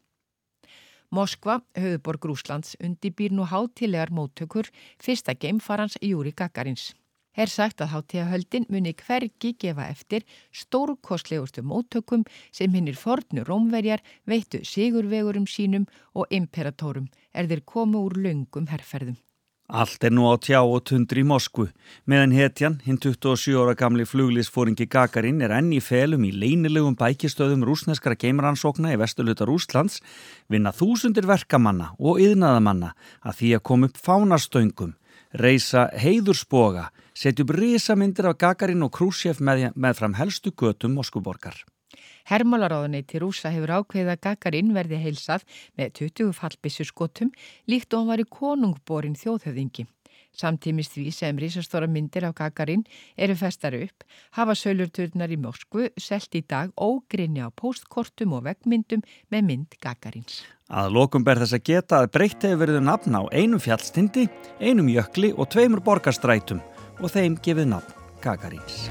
Moskva, 1.10 1.62
höfuborg 1.78 2.26
Rúslands, 2.26 2.76
undibýr 2.84 3.32
nú 3.32 3.46
hátilegar 3.48 4.10
móttökur 4.12 4.68
fyrsta 5.00 5.38
geimfarans 5.38 5.96
Júri 6.02 6.34
Gagarins. 6.36 6.92
Er 7.38 7.52
sagt 7.54 7.84
að 7.86 7.92
hátíðahöldin 7.94 8.66
muni 8.74 8.96
hvergi 8.98 9.54
gefa 9.62 9.86
eftir 9.92 10.26
stórkostlegustu 10.50 11.62
móttökum 11.62 12.26
sem 12.52 12.74
hinnir 12.74 12.98
fornu 12.98 13.46
rómverjar 13.46 14.02
veittu 14.26 14.64
sigurvegurum 14.66 15.46
sínum 15.46 15.86
og 16.18 16.26
imperatórum 16.34 17.06
er 17.38 17.46
þeir 17.46 17.62
komu 17.62 18.02
úr 18.08 18.18
löngum 18.26 18.66
herrferðum. 18.74 19.20
Allt 19.68 20.06
er 20.08 20.14
nú 20.16 20.24
á 20.32 20.40
tjá 20.40 20.62
og 20.64 20.86
tundri 20.88 21.22
í 21.22 21.28
Moskvu, 21.28 21.66
meðan 22.08 22.32
hetjan, 22.32 22.78
hinn 22.86 23.02
27 23.04 23.52
ára 23.60 23.74
gamli 23.76 24.06
fluglísfóringi 24.08 24.88
Gagarin, 24.88 25.42
er 25.44 25.52
enn 25.52 25.74
í 25.76 25.82
felum 25.84 26.24
í 26.24 26.32
leinilegum 26.32 26.96
bækistöðum 26.96 27.66
rúsneskara 27.68 28.16
geimrannsókna 28.16 28.94
í 28.96 29.00
vestuluta 29.02 29.44
Rúslands, 29.44 30.00
vinna 30.48 30.72
þúsundir 30.72 31.28
verkamanna 31.28 31.92
og 32.00 32.22
yðnaðamanna 32.24 32.94
að 33.28 33.42
því 33.42 33.52
að 33.58 33.66
koma 33.68 33.92
upp 33.92 34.00
fánastöngum, 34.08 34.96
reysa 35.36 35.90
heiðursboga, 36.00 36.88
setja 37.18 37.46
upp 37.46 37.56
risamyndir 37.58 38.30
af 38.30 38.38
Gagarin 38.38 38.86
og 38.86 38.94
Krúsjef 38.94 39.42
með, 39.42 39.72
með 39.74 39.98
fram 39.98 40.16
helstu 40.20 40.54
götum 40.54 40.98
Moskvuborgar. 40.98 41.64
Hermálaráðuneyti 42.28 43.22
rúsa 43.24 43.50
hefur 43.54 43.72
ákveðið 43.80 44.14
að 44.14 44.24
Gagarin 44.26 44.74
verði 44.76 45.00
heilsað 45.02 45.46
með 45.80 45.94
20 46.02 46.34
fallbissuskotum 46.36 47.32
líkt 47.72 47.94
og 47.94 48.04
hann 48.04 48.12
var 48.12 48.22
í 48.22 48.28
konungborin 48.28 49.16
þjóðhöfðingi. 49.18 49.88
Samtímis 50.38 50.92
því 50.94 51.08
sem 51.16 51.40
risastóra 51.42 51.88
myndir 51.90 52.28
af 52.28 52.36
Gagarin 52.38 52.84
eru 53.18 53.34
festar 53.40 53.74
upp, 53.80 54.04
hafa 54.38 54.54
söljurturnar 54.60 55.32
í 55.34 55.40
Moskvu 55.42 55.88
selt 55.98 56.36
í 56.38 56.44
dag 56.46 56.70
ógrinni 56.78 57.42
á 57.42 57.50
postkortum 57.50 58.36
og 58.38 58.46
vegmyndum 58.46 59.02
með 59.34 59.50
mynd 59.50 59.78
Gagarins. 59.82 60.44
Að 60.70 60.94
lokum 61.00 61.26
ber 61.26 61.42
þess 61.42 61.58
að 61.58 61.68
geta 61.72 62.04
að 62.04 62.12
breytt 62.14 62.44
hefur 62.44 62.66
verið 62.68 62.84
nafn 62.86 63.18
á 63.18 63.24
einum 63.32 63.64
fjallstindi, 63.64 64.28
einum 64.62 64.92
jökli 64.92 65.32
og 65.34 65.48
tveimur 65.56 65.82
borgarstrætum 65.82 66.62
og 67.02 67.14
þeim 67.14 67.38
gefið 67.44 67.72
nafn 67.74 67.94
Gagarins. 68.24 68.88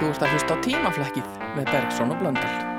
Þú 0.00 0.08
ert 0.08 0.22
að 0.24 0.30
hlusta 0.32 0.56
á 0.56 0.62
tímaflækið 0.64 1.38
með 1.58 1.72
Bergson 1.74 2.16
og 2.16 2.22
Blöndal. 2.24 2.69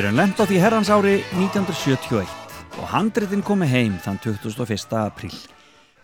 Við 0.00 0.06
erum 0.08 0.30
á 0.32 0.44
því 0.48 0.58
herrans 0.62 0.88
ári 0.88 1.10
1971 1.36 2.30
og 2.80 2.84
handritin 2.88 3.42
komi 3.44 3.66
heim 3.68 3.98
þann 4.00 4.16
21. 4.24 4.94
apríl. 4.96 5.34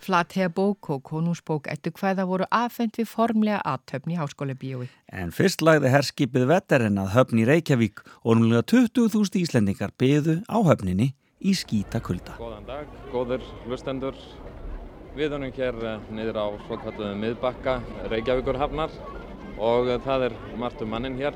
Flathega 0.04 0.50
bók 0.52 0.90
og 0.92 1.00
konungsbók 1.08 1.70
ettu 1.72 1.94
hvaða 1.96 2.26
voru 2.28 2.44
afhengt 2.52 3.00
við 3.00 3.08
formlega 3.08 3.62
aðtöfn 3.64 4.12
í 4.12 4.18
háskóla 4.20 4.52
bíói. 4.52 4.90
En 5.08 5.32
fyrst 5.32 5.64
lagði 5.64 5.94
herskipið 5.94 6.44
Vetterinn 6.52 7.00
að 7.00 7.14
höfn 7.14 7.40
í 7.40 7.48
Reykjavík 7.48 8.04
og 8.20 8.36
núlega 8.36 8.66
20.000 8.74 9.40
íslendingar 9.40 9.96
byðu 9.96 10.42
á 10.44 10.60
höfninni 10.60 11.14
í 11.40 11.56
skýta 11.56 12.04
kulda. 12.04 12.36
Góðan 12.36 12.68
dag, 12.68 12.94
góður 13.16 13.48
hlustendur. 13.64 14.24
Við 15.16 15.30
erum 15.30 15.48
hér 15.48 15.84
eh, 15.88 16.08
niður 16.12 16.44
á 16.44 16.46
svo 16.66 16.84
kalluðum 16.84 17.24
miðbakka 17.24 17.80
Reykjavíkur 18.12 18.60
hafnar 18.60 18.92
og 19.56 19.88
eh, 19.88 20.02
það 20.04 20.28
er 20.28 20.42
margt 20.60 20.84
um 20.84 20.92
mannin 20.92 21.16
hér 21.16 21.32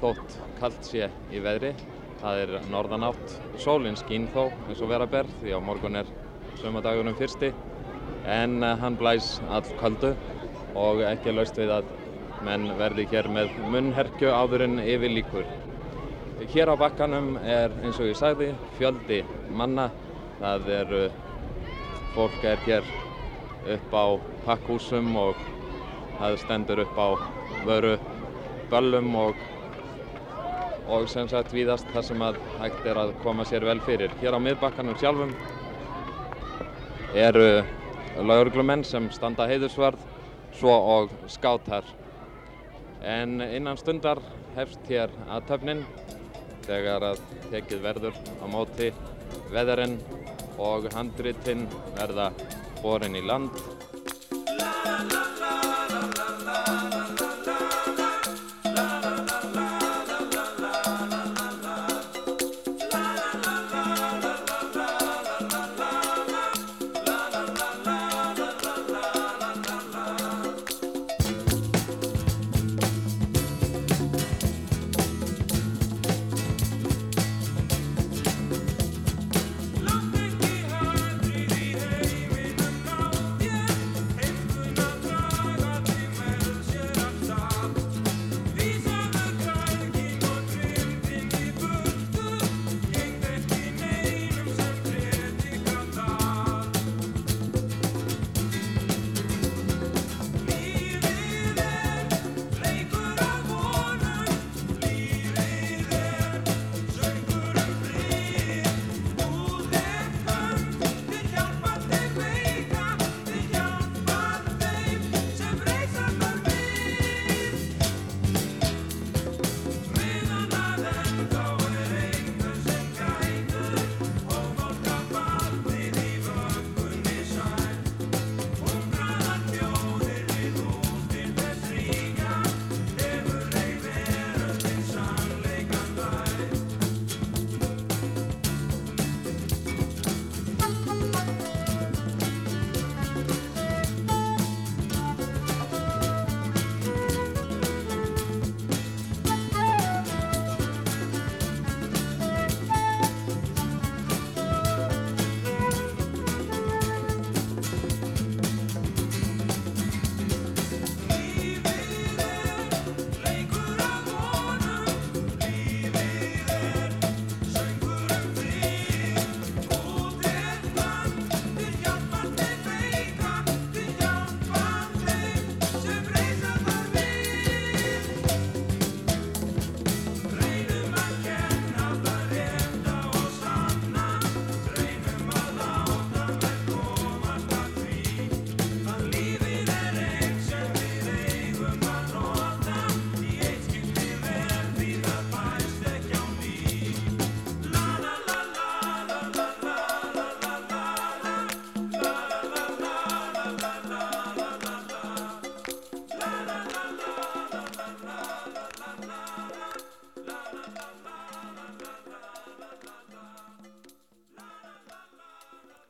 þótt 0.00 0.38
kallt 0.58 0.86
sé 0.86 1.08
í 1.32 1.42
veðri. 1.42 1.74
Það 2.18 2.42
er 2.42 2.54
norðanátt, 2.70 3.34
sólinn 3.62 3.98
skín 3.98 4.26
þó 4.32 4.48
eins 4.66 4.80
og 4.82 4.90
vera 4.90 5.06
ber 5.10 5.28
því 5.38 5.54
á 5.54 5.60
morgun 5.62 6.00
er 6.00 6.08
sömadagurum 6.58 7.14
fyrsti 7.18 7.52
en 8.26 8.62
eh, 8.62 8.74
hann 8.80 8.98
blæs 8.98 9.36
all 9.46 9.66
kaldu 9.78 10.14
og 10.78 11.02
ekki 11.06 11.34
laust 11.34 11.58
við 11.58 11.72
að 11.78 11.94
menn 12.46 12.66
verði 12.78 13.06
hér 13.10 13.28
með 13.34 13.54
munnherkju 13.74 14.30
áður 14.34 14.66
en 14.66 14.82
yfir 14.82 15.14
líkur. 15.14 15.46
Hér 16.52 16.70
á 16.70 16.74
bakkanum 16.78 17.34
er 17.42 17.74
eins 17.82 17.98
og 17.98 18.10
ég 18.10 18.18
sagði 18.18 18.52
fjöldi 18.78 19.22
manna. 19.50 19.88
Það 20.38 20.68
eru 20.76 21.02
fólk 22.14 22.44
er 22.46 22.62
hér 22.66 22.86
upp 23.74 23.94
á 23.94 24.06
pakkhúsum 24.46 25.16
og 25.18 25.40
það 26.18 26.38
stendur 26.44 26.84
upp 26.84 26.98
á 26.98 27.08
vöru 27.66 27.96
böllum 28.70 29.14
og, 29.18 29.34
og 30.88 31.08
sem 31.12 31.28
sagt 31.28 31.52
víðast 31.52 31.88
þar 31.92 32.04
sem 32.06 32.22
að 32.24 32.38
hægt 32.58 32.86
er 32.88 33.00
að 33.02 33.14
koma 33.22 33.44
sér 33.48 33.66
vel 33.68 33.80
fyrir. 33.84 34.12
Hér 34.22 34.36
á 34.36 34.40
miðbakkanum 34.40 34.96
sjálfum 35.00 35.34
eru 37.14 37.62
lauruglumenn 38.24 38.84
sem 38.84 39.10
standa 39.12 39.46
heiðusverð 39.48 40.00
svo 40.58 40.74
og 40.96 41.12
skátar. 41.30 41.84
En 43.04 43.40
innan 43.44 43.78
stundar 43.78 44.20
hefst 44.56 44.88
hér 44.90 45.12
aðtöfnin 45.30 45.84
þegar 46.66 47.12
að 47.12 47.20
tekið 47.52 47.84
verður 47.84 48.16
á 48.40 48.46
móti 48.50 48.92
veðarinn 49.52 49.98
og 50.58 50.88
handritinn 50.96 51.68
verða 51.96 52.32
borin 52.82 53.16
í 53.16 53.22
land. 53.24 53.77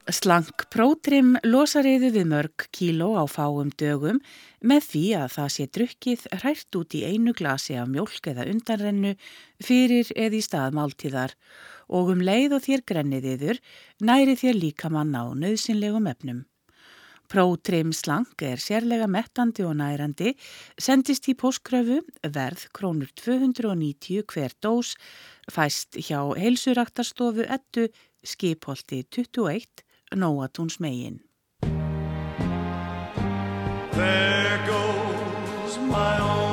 Slank 0.09 0.63
prótrim 0.73 1.35
losariðu 1.45 2.09
við 2.15 2.29
mörg 2.31 2.63
kíló 2.73 3.11
á 3.21 3.29
fáum 3.29 3.69
dögum 3.77 4.23
með 4.65 4.87
því 4.87 5.01
að 5.21 5.33
það 5.35 5.49
sé 5.53 5.65
drukkið 5.77 6.23
hrært 6.39 6.77
út 6.81 6.95
í 6.97 7.03
einu 7.05 7.35
glasi 7.37 7.75
af 7.77 7.91
mjölk 7.93 8.31
eða 8.31 8.47
undanrennu 8.49 9.11
fyrir 9.61 10.09
eða 10.17 10.39
í 10.39 10.41
stað 10.47 10.79
máltíðar 10.79 11.35
og 11.93 12.09
um 12.15 12.23
leið 12.25 12.55
og 12.57 12.65
þér 12.65 12.85
grenniðiður 12.89 13.61
næri 14.09 14.37
þér 14.41 14.57
líka 14.63 14.89
mann 14.89 15.13
á 15.13 15.29
nöðsynlegum 15.29 16.09
efnum. 16.09 16.39
Prótrim 17.29 17.93
slank 17.93 18.41
er 18.41 18.63
sérlega 18.65 19.05
mettandi 19.13 19.67
og 19.69 19.75
nærandi, 19.77 20.33
sendist 20.81 21.29
í 21.29 21.35
póskröfu, 21.37 21.99
verð 22.25 22.65
krónur 22.73 23.13
290 23.21 24.25
hver 24.33 24.57
dós, 24.65 24.95
fæst 25.53 26.01
hjá 26.01 26.23
heilsuraktarstofu 26.41 27.45
ettu 27.45 27.91
skipholti 28.25 29.03
21 29.13 29.85
Nóatúns 30.15 30.79
megin. 30.79 31.21
There 33.93 34.59
goes 34.67 35.79
my 35.91 36.19
only 36.21 36.48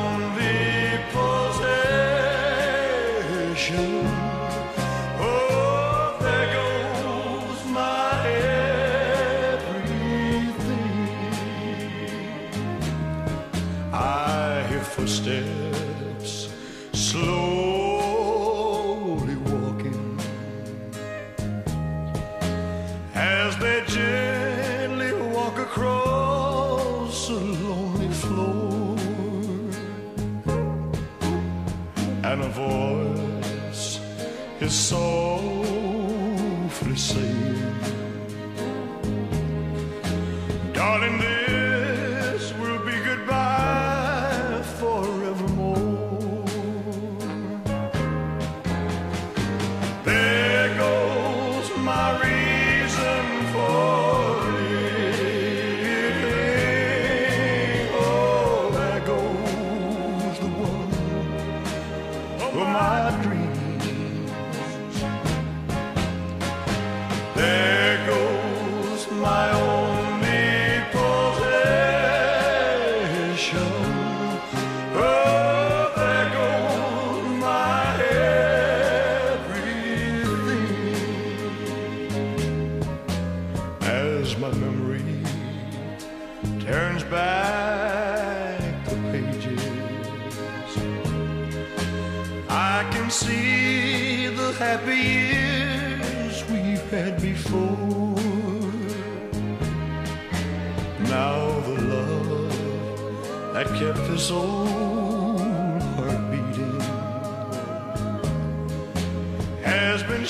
is 34.65 34.73
softly 34.73 35.05
saying, 36.95 37.75
Darling, 40.73 41.19
this 41.19 42.51
will 42.59 42.79
be 42.83 42.97
goodbye 43.03 44.63
forevermore. 44.79 46.43
There 50.03 50.69
goes 50.77 51.69
my 51.77 52.07
reason 52.25 53.23
for 53.53 54.51
living. 55.77 56.29
Oh, 57.93 58.71
there 58.73 59.01
goes 59.11 60.37
the 60.39 60.47
one 62.43 62.57
of 62.57 62.67
my 62.67 63.21
dreams. 63.21 63.44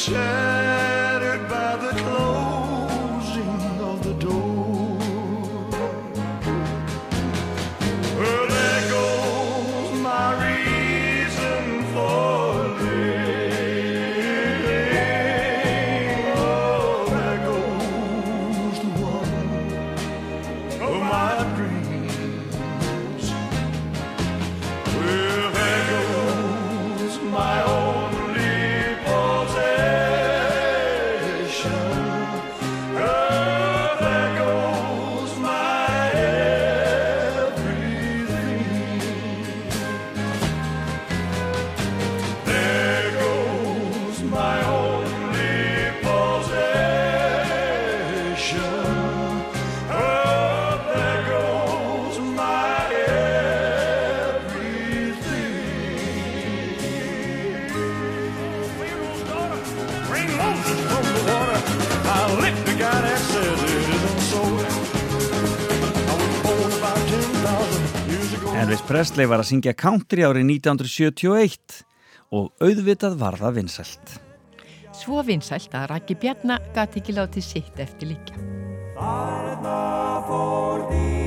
share. 0.06 0.35
From 60.88 61.04
the 61.16 61.22
water. 61.30 61.60
I 62.10 62.20
licked 62.42 62.64
the 62.66 62.76
guy 62.80 63.00
that 63.08 63.22
says 63.32 63.60
it 63.64 63.86
isn't 63.96 64.22
so. 64.32 64.42
I 66.10 66.16
was 66.20 66.36
born 66.46 66.72
about 66.80 67.02
10,000 67.10 68.10
years 68.12 68.32
ago. 68.34 68.54
Elvis 68.62 68.84
Presley 68.90 69.26
var 69.30 69.44
að 69.44 69.50
syngja 69.52 69.76
country 69.78 70.26
árið 70.28 70.46
1971 70.60 71.82
og 72.36 72.52
auðvitað 72.64 73.20
var 73.22 73.38
það 73.40 73.60
vinsælt. 73.62 74.18
Svo 74.96 75.22
vinsælt 75.28 75.76
að 75.76 75.90
Raki 75.92 76.16
Bjarna 76.20 76.60
gati 76.76 77.02
ekki 77.04 77.18
látið 77.18 77.44
sitt 77.50 77.84
eftir 77.84 78.14
líka. 78.14 78.40
Þarna 78.96 79.78
fór 80.30 80.88
dísmynda 80.90 81.25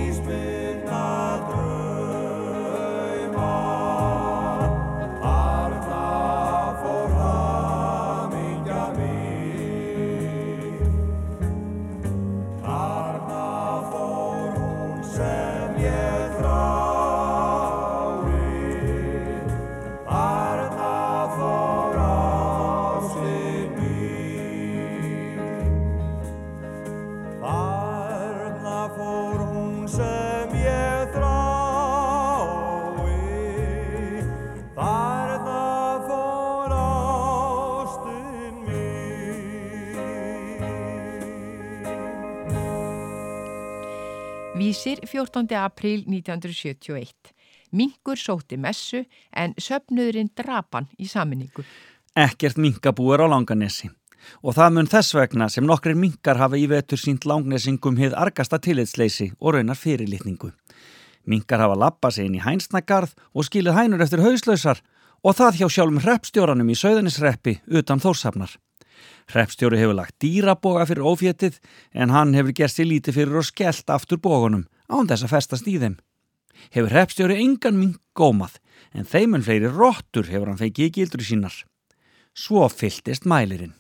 Vísir 44.69 45.01
14. 45.01 45.57
apríl 45.57 46.05
1971. 46.07 47.15
Mingur 47.73 48.19
sóti 48.21 48.59
messu 48.61 48.99
en 49.33 49.55
söpnuðurinn 49.57 50.29
drapan 50.37 50.91
í 51.01 51.07
saminningu. 51.09 51.65
Ekkert 52.13 52.61
minkabúar 52.61 53.25
á 53.25 53.27
Langanesi. 53.33 53.89
Og 54.45 54.59
það 54.59 54.75
mun 54.75 54.91
þess 54.93 55.17
vegna 55.17 55.49
sem 55.49 55.65
nokkrir 55.65 55.97
minkar 55.97 56.37
hafa 56.37 56.61
í 56.61 56.67
vetur 56.69 57.01
sínt 57.01 57.25
langnesingum 57.25 57.97
hið 57.97 58.13
argasta 58.13 58.61
tillitsleysi 58.61 59.31
og 59.41 59.57
raunar 59.57 59.81
fyrirlitningu. 59.81 60.53
Minkar 61.25 61.65
hafa 61.65 61.81
lappað 61.87 62.19
sig 62.19 62.29
inn 62.29 62.37
í 62.37 62.45
hænsnagarð 62.45 63.17
og 63.33 63.49
skilið 63.49 63.79
hænur 63.79 64.05
eftir 64.05 64.21
hauslausar 64.21 64.85
og 65.25 65.39
það 65.41 65.63
hjá 65.63 65.69
sjálfum 65.79 66.05
hreppstjóranum 66.05 66.69
í 66.69 66.77
Söðanisreppi 66.77 67.63
utan 67.73 68.05
þórsafnar. 68.05 68.53
Hreppstjóri 69.29 69.77
hefur 69.77 69.97
lagt 69.99 70.17
dýraboga 70.25 70.87
fyrir 70.89 71.05
óféttið 71.05 71.59
en 71.93 72.13
hann 72.15 72.33
hefur 72.37 72.55
gert 72.57 72.73
sér 72.73 72.89
lítið 72.89 73.19
fyrir 73.21 73.41
og 73.41 73.49
skellt 73.49 73.91
aftur 73.93 74.21
bogunum 74.25 74.65
án 74.89 75.11
þess 75.11 75.27
að 75.27 75.35
festast 75.35 75.69
í 75.69 75.77
þeim. 75.83 75.99
Hefur 76.73 76.95
hreppstjóri 76.95 77.37
engan 77.43 77.77
mink 77.77 77.99
gómað 78.17 78.57
en 78.97 79.05
þeimun 79.05 79.45
fleiri 79.45 79.69
róttur 79.75 80.31
hefur 80.33 80.49
hann 80.49 80.63
fengið 80.63 80.89
í 80.89 80.95
gildru 80.97 81.27
sínar. 81.29 81.59
Svo 82.33 82.65
fylltist 82.73 83.29
mælirinn. 83.29 83.77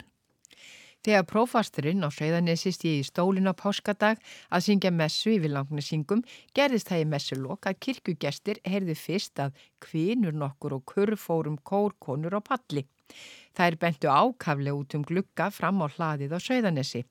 Þegar 1.06 1.24
prófasturinn 1.30 2.04
á 2.04 2.10
Söðanesi 2.12 2.72
stíði 2.74 3.00
í 3.00 3.06
stólin 3.06 3.48
á 3.48 3.54
páskadag 3.56 4.18
að 4.52 4.64
syngja 4.66 4.90
messu 4.92 5.30
yfir 5.36 5.54
langnesingum 5.54 6.24
gerðist 6.58 6.90
það 6.90 7.04
í 7.04 7.08
messulok 7.14 7.68
að 7.70 7.78
kirkjugestir 7.86 8.60
heyrðu 8.66 8.96
fyrst 8.98 9.40
að 9.40 9.54
kvinur 9.80 10.36
nokkur 10.36 10.74
og 10.76 10.84
kurfórum 10.92 11.56
kórkonur 11.62 12.36
á 12.36 12.40
palli. 12.44 12.84
Þær 13.58 13.76
bentu 13.82 14.10
ákaflega 14.10 14.76
út 14.76 14.94
um 14.94 15.04
glugga 15.04 15.48
fram 15.50 15.82
á 15.82 15.86
hlaðið 15.88 16.36
á 16.36 16.38
Söðanesi. 16.38 17.04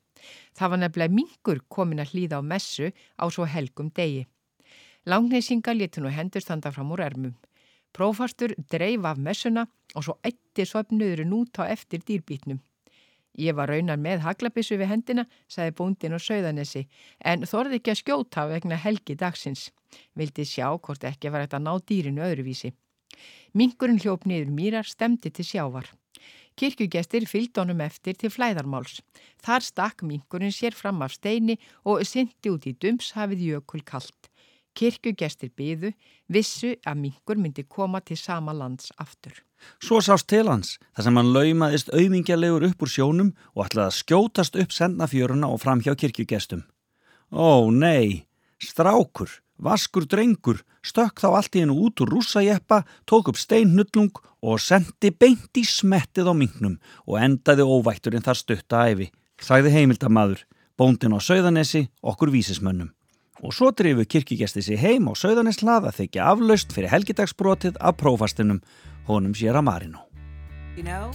Það 0.56 0.70
var 0.72 0.82
nefnilega 0.82 1.14
mingur 1.14 1.60
komin 1.68 2.02
að 2.02 2.14
hlýða 2.14 2.40
á 2.40 2.42
messu 2.42 2.92
á 2.92 3.24
svo 3.28 3.44
helgum 3.44 3.90
degi. 3.94 4.26
Langnesinga 5.06 5.74
létu 5.74 6.02
nú 6.02 6.10
hendur 6.12 6.44
standa 6.44 6.72
fram 6.72 6.90
úr 6.92 7.04
ermum. 7.04 7.34
Prófastur 7.92 8.54
dreif 8.70 9.04
af 9.04 9.18
messuna 9.18 9.66
og 9.94 10.04
svo 10.04 10.18
eitti 10.22 10.66
söpnuðurinn 10.68 11.36
út 11.36 11.60
á 11.62 11.64
eftir 11.68 12.02
dýrbítnum. 12.04 12.60
Ég 13.38 13.54
var 13.54 13.70
raunar 13.70 14.00
með 14.02 14.24
haglabissu 14.24 14.76
við 14.80 14.90
hendina, 14.90 15.24
sagði 15.46 15.76
búndin 15.78 16.16
og 16.16 16.22
söðanesi, 16.24 16.88
en 17.22 17.46
þorði 17.46 17.78
ekki 17.78 17.92
að 17.92 18.00
skjóta 18.00 18.46
vegna 18.50 18.78
helgi 18.82 19.14
dagsins. 19.14 19.68
Vildi 20.18 20.44
sjá 20.44 20.66
hvort 20.74 21.06
ekki 21.06 21.30
var 21.30 21.46
þetta 21.46 21.60
ná 21.62 21.76
dýrinu 21.78 22.24
öðruvísi. 22.26 22.72
Mingurinn 23.54 24.00
hljóp 24.02 24.26
niður 24.28 24.52
mýrar 24.54 24.88
stemdi 24.88 25.30
til 25.30 25.46
sjávar. 25.46 25.88
Kirkjugestir 26.58 27.26
fylgd 27.30 27.60
honum 27.60 27.80
eftir 27.84 28.16
til 28.18 28.32
flæðarmáls. 28.34 28.98
Þar 29.44 29.62
stakk 29.62 30.02
mingurinn 30.02 30.54
sér 30.54 30.74
fram 30.74 31.04
af 31.06 31.14
steini 31.14 31.58
og 31.86 32.02
syndi 32.06 32.50
út 32.50 32.66
í 32.66 32.74
dumshafið 32.74 33.44
jökul 33.52 33.84
kallt. 33.86 34.30
Kirkjugestir 34.78 35.50
byðu, 35.58 35.92
vissu 36.30 36.74
að 36.86 37.00
mingur 37.02 37.38
myndi 37.38 37.64
koma 37.66 38.00
til 38.02 38.18
sama 38.18 38.54
lands 38.54 38.92
aftur. 38.98 39.34
Svo 39.82 39.98
sást 40.02 40.28
til 40.30 40.46
hans, 40.46 40.76
þar 40.94 41.06
sem 41.06 41.18
hann 41.18 41.32
laumaðist 41.34 41.90
auðmingjalegur 41.90 42.66
upp 42.68 42.84
úr 42.86 42.92
sjónum 42.92 43.32
og 43.56 43.64
ætlaði 43.66 43.86
að 43.88 43.96
skjótast 43.98 44.58
upp 44.62 44.74
sendnafjöruna 44.74 45.50
og 45.50 45.62
fram 45.64 45.82
hjá 45.82 45.96
kirkjugestum. 45.98 46.62
Ó 47.34 47.70
nei, 47.74 48.28
strákur, 48.62 49.30
vaskur 49.58 50.06
drengur, 50.06 50.62
stökk 50.82 51.20
þá 51.20 51.28
allt 51.30 51.56
í 51.56 51.62
hennu 51.62 51.76
út 51.86 52.00
úr 52.02 52.12
rússajeppa, 52.14 52.84
tók 53.08 53.30
upp 53.32 53.38
steinnullung 53.38 54.14
og 54.42 54.60
sendi 54.62 55.10
beint 55.10 55.58
í 55.58 55.64
smettið 55.66 56.30
á 56.30 56.34
mingnum 56.34 56.78
og 57.06 57.18
endaði 57.20 57.66
óvætturinn 57.66 58.24
þar 58.24 58.38
stutta 58.38 58.84
æfi, 58.86 59.10
sagði 59.42 59.74
heimildamadur, 59.74 60.44
bóndin 60.78 61.14
á 61.14 61.18
Sauðanesi, 61.18 61.88
okkur 62.02 62.32
vísismönnum. 62.34 62.92
Og 63.42 63.54
svo 63.54 63.70
drifu 63.70 64.02
kirkjugesti 64.02 64.62
sig 64.62 64.80
heim 64.82 65.10
á 65.10 65.14
Sauðaneslað 65.14 65.90
að 65.90 65.98
þykja 66.02 66.26
aflaust 66.32 66.74
fyrir 66.74 66.90
helgidagsbrotið 66.90 67.78
af 67.78 67.98
prófastinum, 67.98 68.62
honum 69.06 69.34
sér 69.34 69.58
að 69.58 69.66
Marino. 69.70 70.06
You 70.76 70.84
know, 70.86 71.10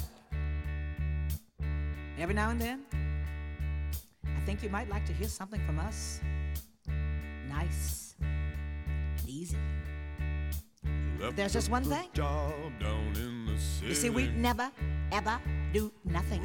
every 2.19 2.35
now 2.35 2.49
and 2.51 2.59
then, 2.59 2.83
I 4.23 4.45
think 4.45 4.63
you 4.63 4.69
might 4.69 4.89
like 4.89 5.05
to 5.07 5.13
hear 5.13 5.29
something 5.29 5.61
from 5.65 5.79
us. 5.79 6.19
Nice 7.47 8.12
easy. 9.43 9.57
Left 11.19 11.35
There's 11.35 11.53
just 11.53 11.69
one 11.69 11.83
thing. 11.83 12.07
You 13.83 13.93
see, 13.93 14.09
we 14.09 14.27
never, 14.29 14.71
ever 15.11 15.39
do 15.73 15.91
nothing. 16.05 16.41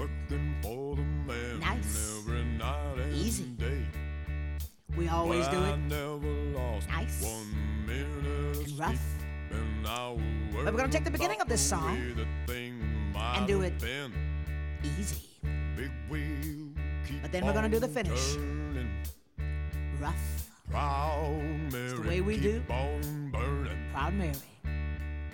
nice. 1.61 2.22
easy. 3.14 3.44
Day. 3.57 3.86
We 4.96 5.09
always 5.09 5.46
but 5.46 5.53
do 5.53 5.64
it. 5.64 5.78
nice. 6.88 7.22
and 7.86 8.78
rough. 8.78 9.07
but 10.64 10.64
we're 10.64 10.72
going 10.72 10.90
to 10.90 10.96
take 10.96 11.05
the 11.05 11.11
beginning 11.11 11.40
of 11.40 11.49
this 11.49 11.61
song 11.61 11.96
and 13.16 13.46
do 13.46 13.62
it 13.62 13.74
easy. 14.99 15.22
But 17.22 17.32
then 17.32 17.46
we're 17.46 17.53
going 17.53 17.70
to 17.70 17.70
do 17.70 17.78
the 17.78 17.88
finish. 17.88 18.36
Rough. 20.01 20.38
Proud 20.70 21.40
Mary, 21.72 21.88
the 21.88 22.08
way 22.08 22.20
we 22.20 22.34
keep 22.38 22.66
do. 22.66 22.72
on 22.72 23.30
burning. 23.32 23.78
Proud 23.92 24.14
Mary. 24.14 24.32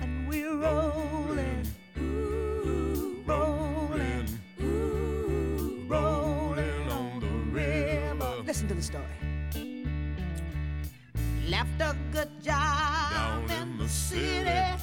And 0.00 0.28
we're 0.28 0.56
rolling, 0.56 1.66
ooh, 1.98 3.22
rolling, 3.26 4.28
ooh, 4.62 5.84
rolling 5.88 6.90
on 6.90 7.20
the 7.20 7.26
river. 7.50 8.42
Listen 8.46 8.68
to 8.68 8.74
the 8.74 8.82
story. 8.82 9.04
Left 11.48 11.80
a 11.80 11.96
good 12.12 12.30
job 12.42 13.12
Down 13.12 13.50
in 13.50 13.78
the 13.78 13.88
city, 13.88 14.82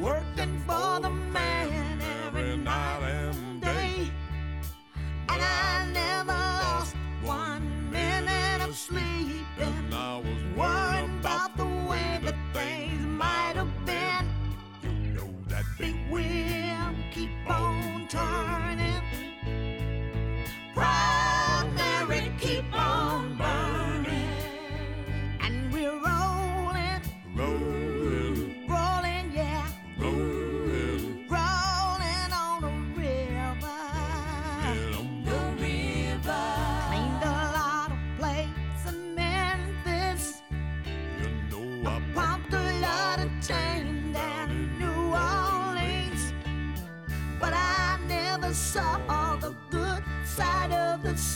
working 0.00 0.58
for 0.66 1.00
the 1.00 1.10
man 1.10 1.59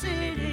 city 0.05 0.44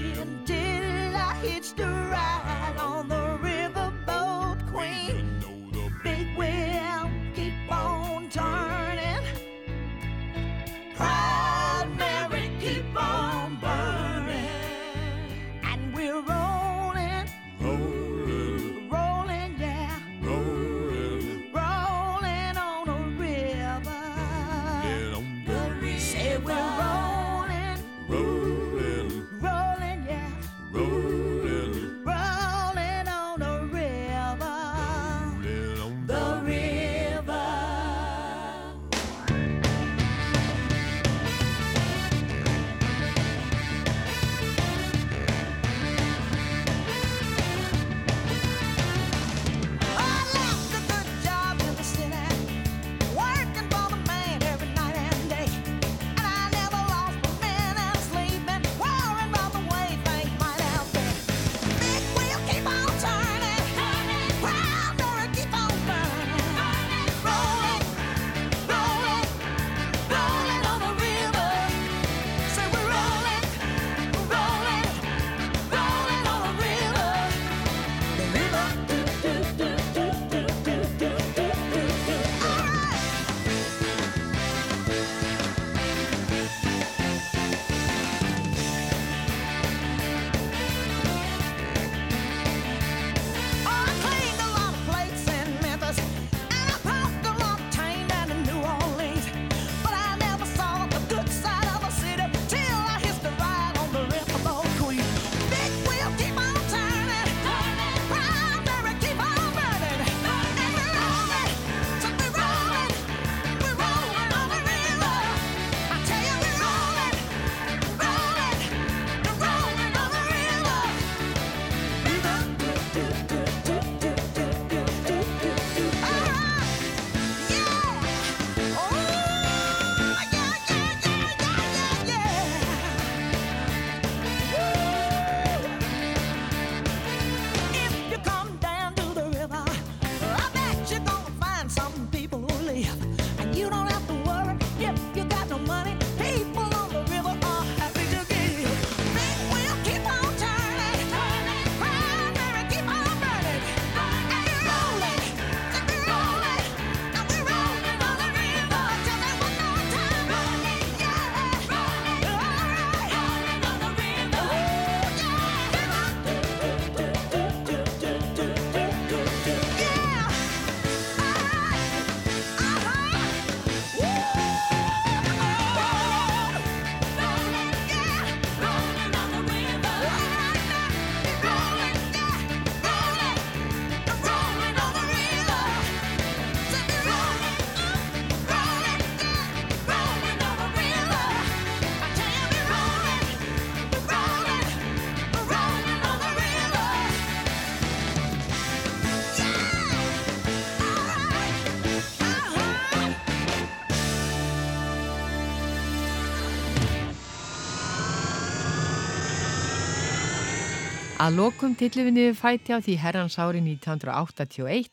Að 211.31 211.37
lokum 211.39 211.75
niður 211.79 212.33
fæti 212.35 212.73
á 212.75 212.83
því 212.83 212.93
herrans 212.99 213.37
ári 213.39 213.61
1981 213.63 214.89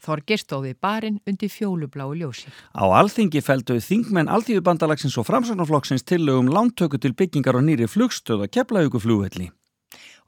Þorgir 0.00 0.40
stóði 0.40 0.70
barinn 0.80 1.18
undir 1.28 1.50
fjólubláu 1.52 2.14
ljósi. 2.16 2.48
Á 2.72 2.88
alþingi 2.88 3.42
feldu 3.44 3.76
þingmenn 3.76 4.32
Alþýðubandalagsins 4.32 5.18
og 5.20 5.26
Framsóknarflokksins 5.28 6.06
tillögum 6.08 6.48
lántöku 6.48 6.96
til 6.96 7.12
byggingar 7.12 7.60
og 7.60 7.66
nýri 7.68 7.84
flugstöð 7.84 8.46
að 8.46 8.52
keflauguflúvelli. 8.56 9.50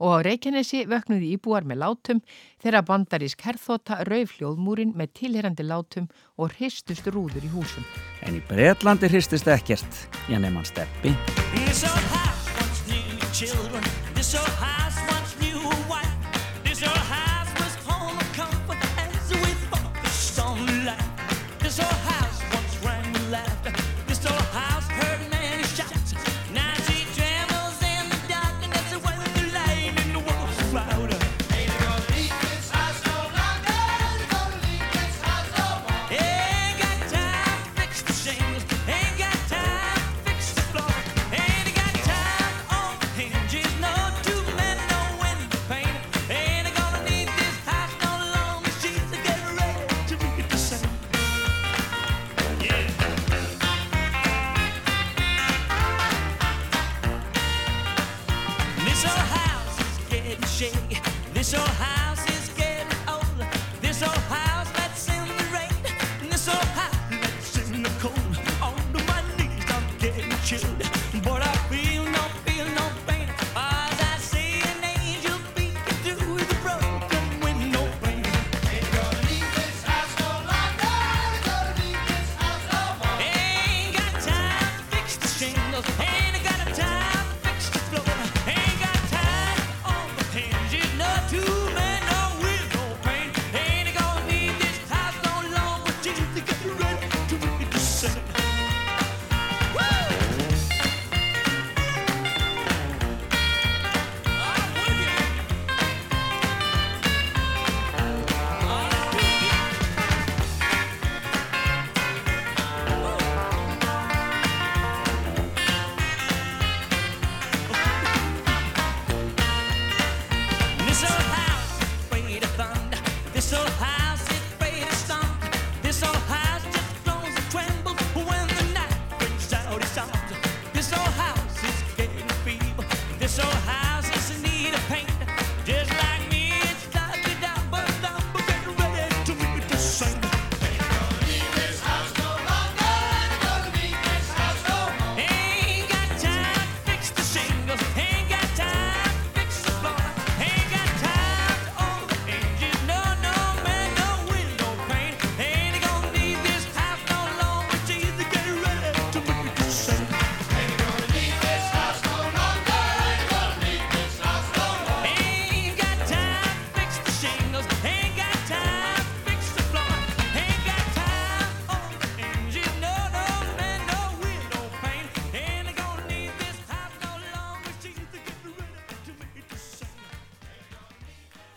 Og 0.04 0.20
á 0.20 0.28
Reykjanesi 0.28 0.84
vöknuði 0.84 1.32
íbúar 1.38 1.64
með 1.64 1.80
látum 1.86 2.20
þegar 2.60 2.84
bandarísk 2.90 3.40
herþóta 3.48 4.04
rauf 4.04 4.36
hljóðmúrin 4.36 4.92
með 4.92 5.14
tilherandi 5.22 5.64
látum 5.64 6.10
og 6.36 6.52
hristust 6.58 7.08
rúður 7.08 7.48
í 7.48 7.52
húsum. 7.56 7.84
En 8.28 8.36
í 8.36 8.44
Breitlandi 8.44 9.08
hristist 9.08 9.48
ekkert, 9.48 10.04
ég 10.28 10.36
nefn 10.36 10.60
hann 10.60 10.68
steppi. 10.68 11.16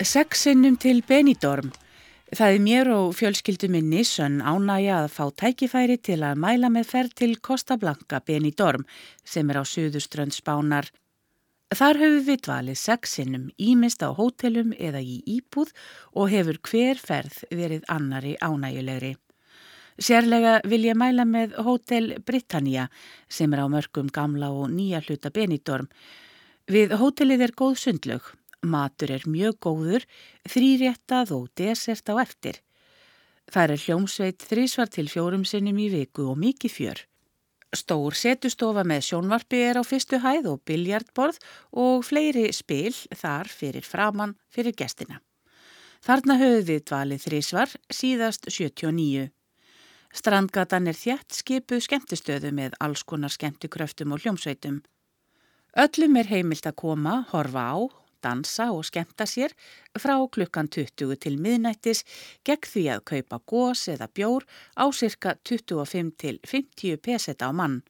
Sex 0.09 0.39
sinnum 0.41 0.73
til 0.81 1.03
Benidorm. 1.05 1.67
Það 2.33 2.55
er 2.55 2.61
mér 2.65 2.87
og 2.95 3.11
fjölskyldu 3.13 3.67
minni 3.69 3.99
sönn 4.07 4.39
ánægja 4.41 5.03
að 5.03 5.11
fá 5.13 5.25
tækifæri 5.41 5.97
til 6.01 6.23
að 6.25 6.39
mæla 6.41 6.71
með 6.73 6.87
ferð 6.89 7.13
til 7.19 7.35
Costa 7.45 7.77
Blanca 7.77 8.17
Benidorm 8.25 8.87
sem 9.21 9.51
er 9.53 9.59
á 9.61 9.63
suðuströnd 9.69 10.33
spánar. 10.33 10.89
Þar 11.69 12.01
höfum 12.01 12.25
við 12.25 12.41
dvalið 12.47 12.79
sex 12.81 13.13
sinnum 13.19 13.51
ímist 13.61 14.01
á 14.01 14.09
hótelum 14.09 14.73
eða 14.79 15.03
í 15.03 15.19
íbúð 15.35 15.75
og 16.17 16.33
hefur 16.33 16.57
hver 16.71 16.97
ferð 16.97 17.43
verið 17.53 17.85
annari 17.85 18.33
ánægjulegri. 18.41 19.13
Sérlega 20.01 20.57
vil 20.65 20.89
ég 20.89 20.97
mæla 20.97 21.27
með 21.29 21.53
Hótel 21.61 22.15
Britannia 22.25 22.89
sem 23.29 23.53
er 23.53 23.61
á 23.61 23.67
mörgum 23.69 24.09
gamla 24.09 24.49
og 24.49 24.73
nýja 24.73 25.05
hluta 25.05 25.29
Benidorm. 25.29 25.85
Við 26.65 26.97
hótelið 26.97 27.49
er 27.49 27.57
góð 27.61 27.77
sundlög. 27.85 28.38
Matur 28.65 29.13
er 29.15 29.23
mjög 29.27 29.59
góður, 29.63 30.05
þrýréttað 30.47 31.31
og 31.35 31.47
desert 31.55 32.09
á 32.11 32.15
eftir. 32.19 32.59
Það 33.49 33.73
er 33.75 33.83
hljómsveit 33.85 34.43
þrísvar 34.45 34.91
til 34.93 35.07
fjórum 35.09 35.45
sinnum 35.47 35.79
í 35.79 35.87
viku 35.93 36.27
og 36.31 36.37
mikið 36.37 36.75
fjör. 36.75 36.99
Stór 37.69 38.17
setustofa 38.17 38.83
með 38.83 39.05
sjónvarpi 39.05 39.61
er 39.61 39.77
á 39.77 39.83
fyrstu 39.85 40.19
hæð 40.21 40.47
og 40.53 40.61
biljardborð 40.65 41.37
og 41.77 42.05
fleiri 42.05 42.49
spil 42.53 42.93
þar 43.13 43.49
fyrir 43.49 43.85
framann 43.85 44.35
fyrir 44.49 44.73
gestina. 44.73 45.21
Þarna 46.01 46.39
höfðu 46.39 46.63
við 46.65 46.85
dvalið 46.89 47.25
þrísvar 47.27 47.75
síðast 47.93 48.49
79. 48.49 49.29
Strandgatan 50.09 50.89
er 50.89 50.97
þjætt 50.97 51.35
skipuð 51.37 51.83
skemmtistöðu 51.85 52.51
með 52.55 52.77
alls 52.81 53.03
konar 53.05 53.33
skemmtikröftum 53.33 54.15
og 54.15 54.23
hljómsveitum. 54.23 54.79
Öllum 55.77 56.17
er 56.17 56.31
heimilt 56.31 56.65
að 56.65 56.79
koma, 56.81 57.19
horfa 57.29 57.65
á, 57.69 57.77
dansa 58.23 58.69
og 58.75 58.85
skemmta 58.87 59.27
sér 59.29 59.55
frá 59.99 60.15
klukkan 60.31 60.67
20 60.67 61.15
til 61.23 61.37
miðnættis 61.41 62.03
gegn 62.47 62.71
því 62.73 62.83
að 62.95 63.05
kaupa 63.11 63.39
gós 63.45 63.87
eða 63.91 64.09
bjór 64.11 64.47
á 64.75 64.85
cirka 64.91 65.35
25 65.47 66.11
til 66.17 66.39
50 66.43 67.01
peseta 67.03 67.49
á 67.49 67.53
mann. 67.53 67.81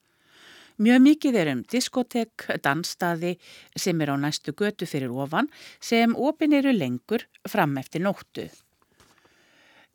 Mjög 0.80 1.01
mikið 1.03 1.36
er 1.36 1.49
um 1.51 1.61
diskotek, 1.67 2.45
dansstaði 2.63 3.34
sem 3.75 3.99
er 3.99 4.13
á 4.13 4.15
næstu 4.15 4.53
götu 4.55 4.88
fyrir 4.88 5.11
ofan 5.11 5.49
sem 5.84 6.15
opin 6.15 6.55
eru 6.55 6.71
lengur 6.71 7.25
fram 7.43 7.75
eftir 7.82 8.05
nóttu. 8.05 8.47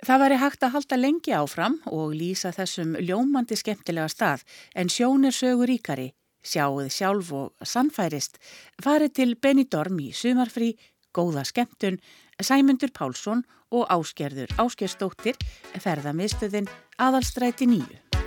Það 0.04 0.20
væri 0.20 0.36
hægt 0.42 0.66
að 0.66 0.74
halda 0.74 0.96
lengi 1.00 1.32
áfram 1.32 1.78
og 1.88 2.12
lýsa 2.12 2.50
þessum 2.52 2.98
ljómandi 3.00 3.56
skemmtilega 3.56 4.10
stað 4.12 4.44
en 4.76 4.90
sjón 4.92 5.24
er 5.24 5.32
sögur 5.32 5.70
ríkari, 5.70 6.10
sjáuð 6.44 6.90
sjálf 6.92 7.32
og 7.34 7.66
sannfærist, 7.66 8.38
farið 8.84 9.14
til 9.18 9.36
Benidorm 9.36 9.98
í 10.04 10.12
sumarfrí, 10.14 10.74
góða 11.14 11.44
skemmtun, 11.48 12.00
Sæmundur 12.42 12.92
Pálsson 12.94 13.44
og 13.74 13.86
Áskerður 13.90 14.52
Áskersdóttir 14.58 15.38
ferðamiðstöðin 15.78 16.70
aðalstræti 16.98 17.70
nýju. 17.70 18.23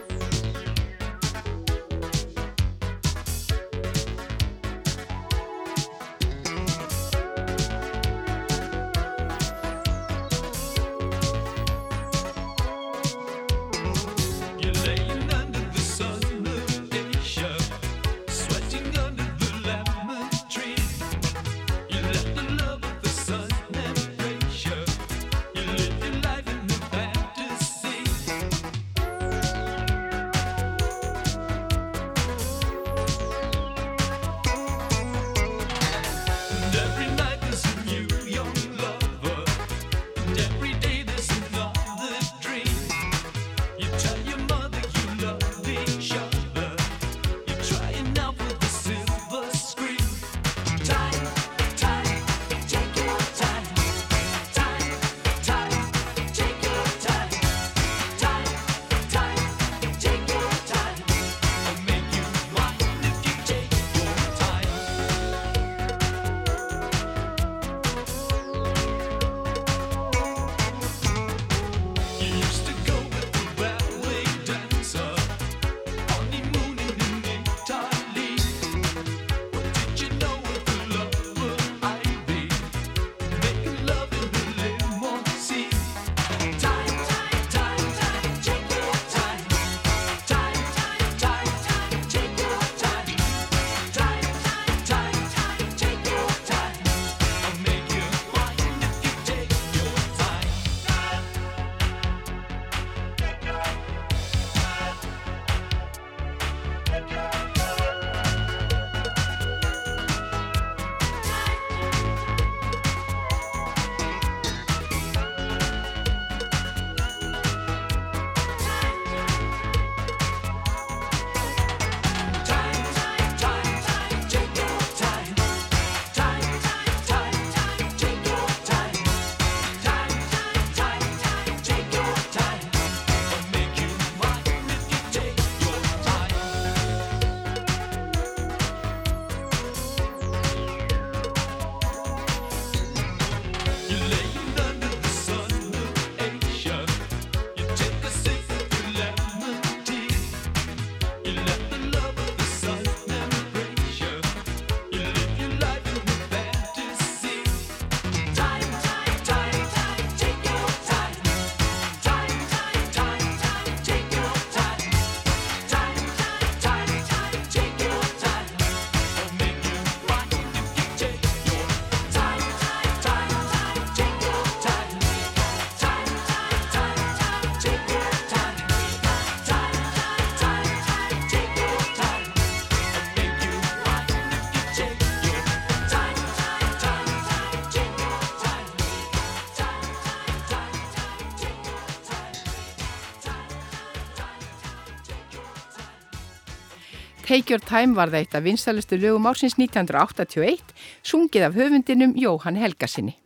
Take 197.28 197.52
Your 197.52 197.60
Time 197.60 197.92
var 197.92 198.08
það 198.08 198.22
eitt 198.22 198.36
af 198.40 198.44
vinstalustu 198.46 198.96
lögum 198.96 199.26
ársins 199.28 199.58
1981 199.60 200.62
sungið 201.04 201.44
af 201.50 201.58
höfundinum 201.60 202.14
Jóhann 202.16 202.56
Helgarsinni. 202.56 203.18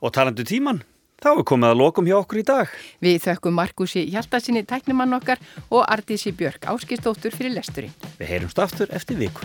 Og 0.00 0.14
talandu 0.16 0.40
um 0.40 0.48
tíman, 0.48 0.78
þá 1.20 1.28
er 1.34 1.44
komið 1.50 1.74
að 1.74 1.82
lokum 1.82 2.08
hjá 2.08 2.16
okkur 2.22 2.40
í 2.40 2.46
dag. 2.48 2.72
Við 3.04 3.18
þökkum 3.26 3.58
Markusi 3.60 4.06
Hjaldarsinni 4.08 4.64
tæknumann 4.64 5.12
okkar 5.18 5.44
og 5.68 5.84
Artísi 5.84 6.32
Björk 6.32 6.64
Áskistóttur 6.72 7.36
fyrir 7.36 7.52
lesturinn. 7.58 7.92
Við 8.16 8.32
heyrumst 8.32 8.64
aftur 8.64 8.88
eftir 8.96 9.20
viku. 9.20 9.44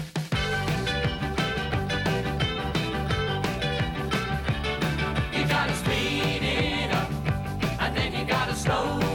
slow 8.66 9.15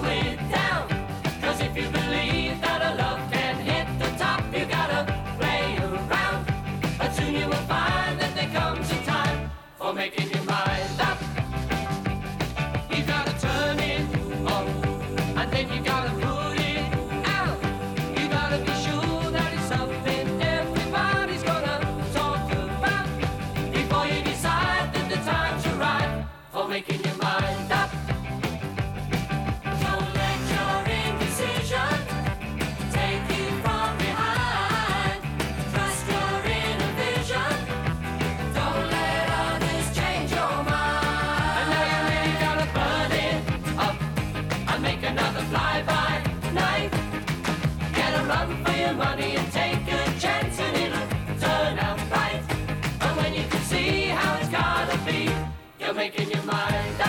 your 48.90 48.98
money 48.98 49.36
and 49.36 49.52
take 49.52 49.82
a 49.86 50.20
chance 50.20 50.58
and 50.58 50.76
it'll 50.76 51.40
turn 51.40 51.78
out 51.78 51.98
right. 52.10 52.42
But 52.98 53.16
when 53.16 53.34
you 53.34 53.44
can 53.44 53.62
see 53.62 54.06
how 54.06 54.38
it's 54.38 54.48
gotta 54.48 54.98
be, 55.04 55.30
you're 55.78 55.94
making 55.94 56.30
your 56.30 56.42
mind. 56.42 56.99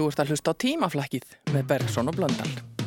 Þú 0.00 0.06
ert 0.08 0.20
að 0.22 0.30
hlusta 0.32 0.52
á 0.56 0.60
tímaflakkið 0.64 1.26
með 1.52 1.66
Bergson 1.74 2.08
og 2.08 2.16
Blöndal. 2.16 2.79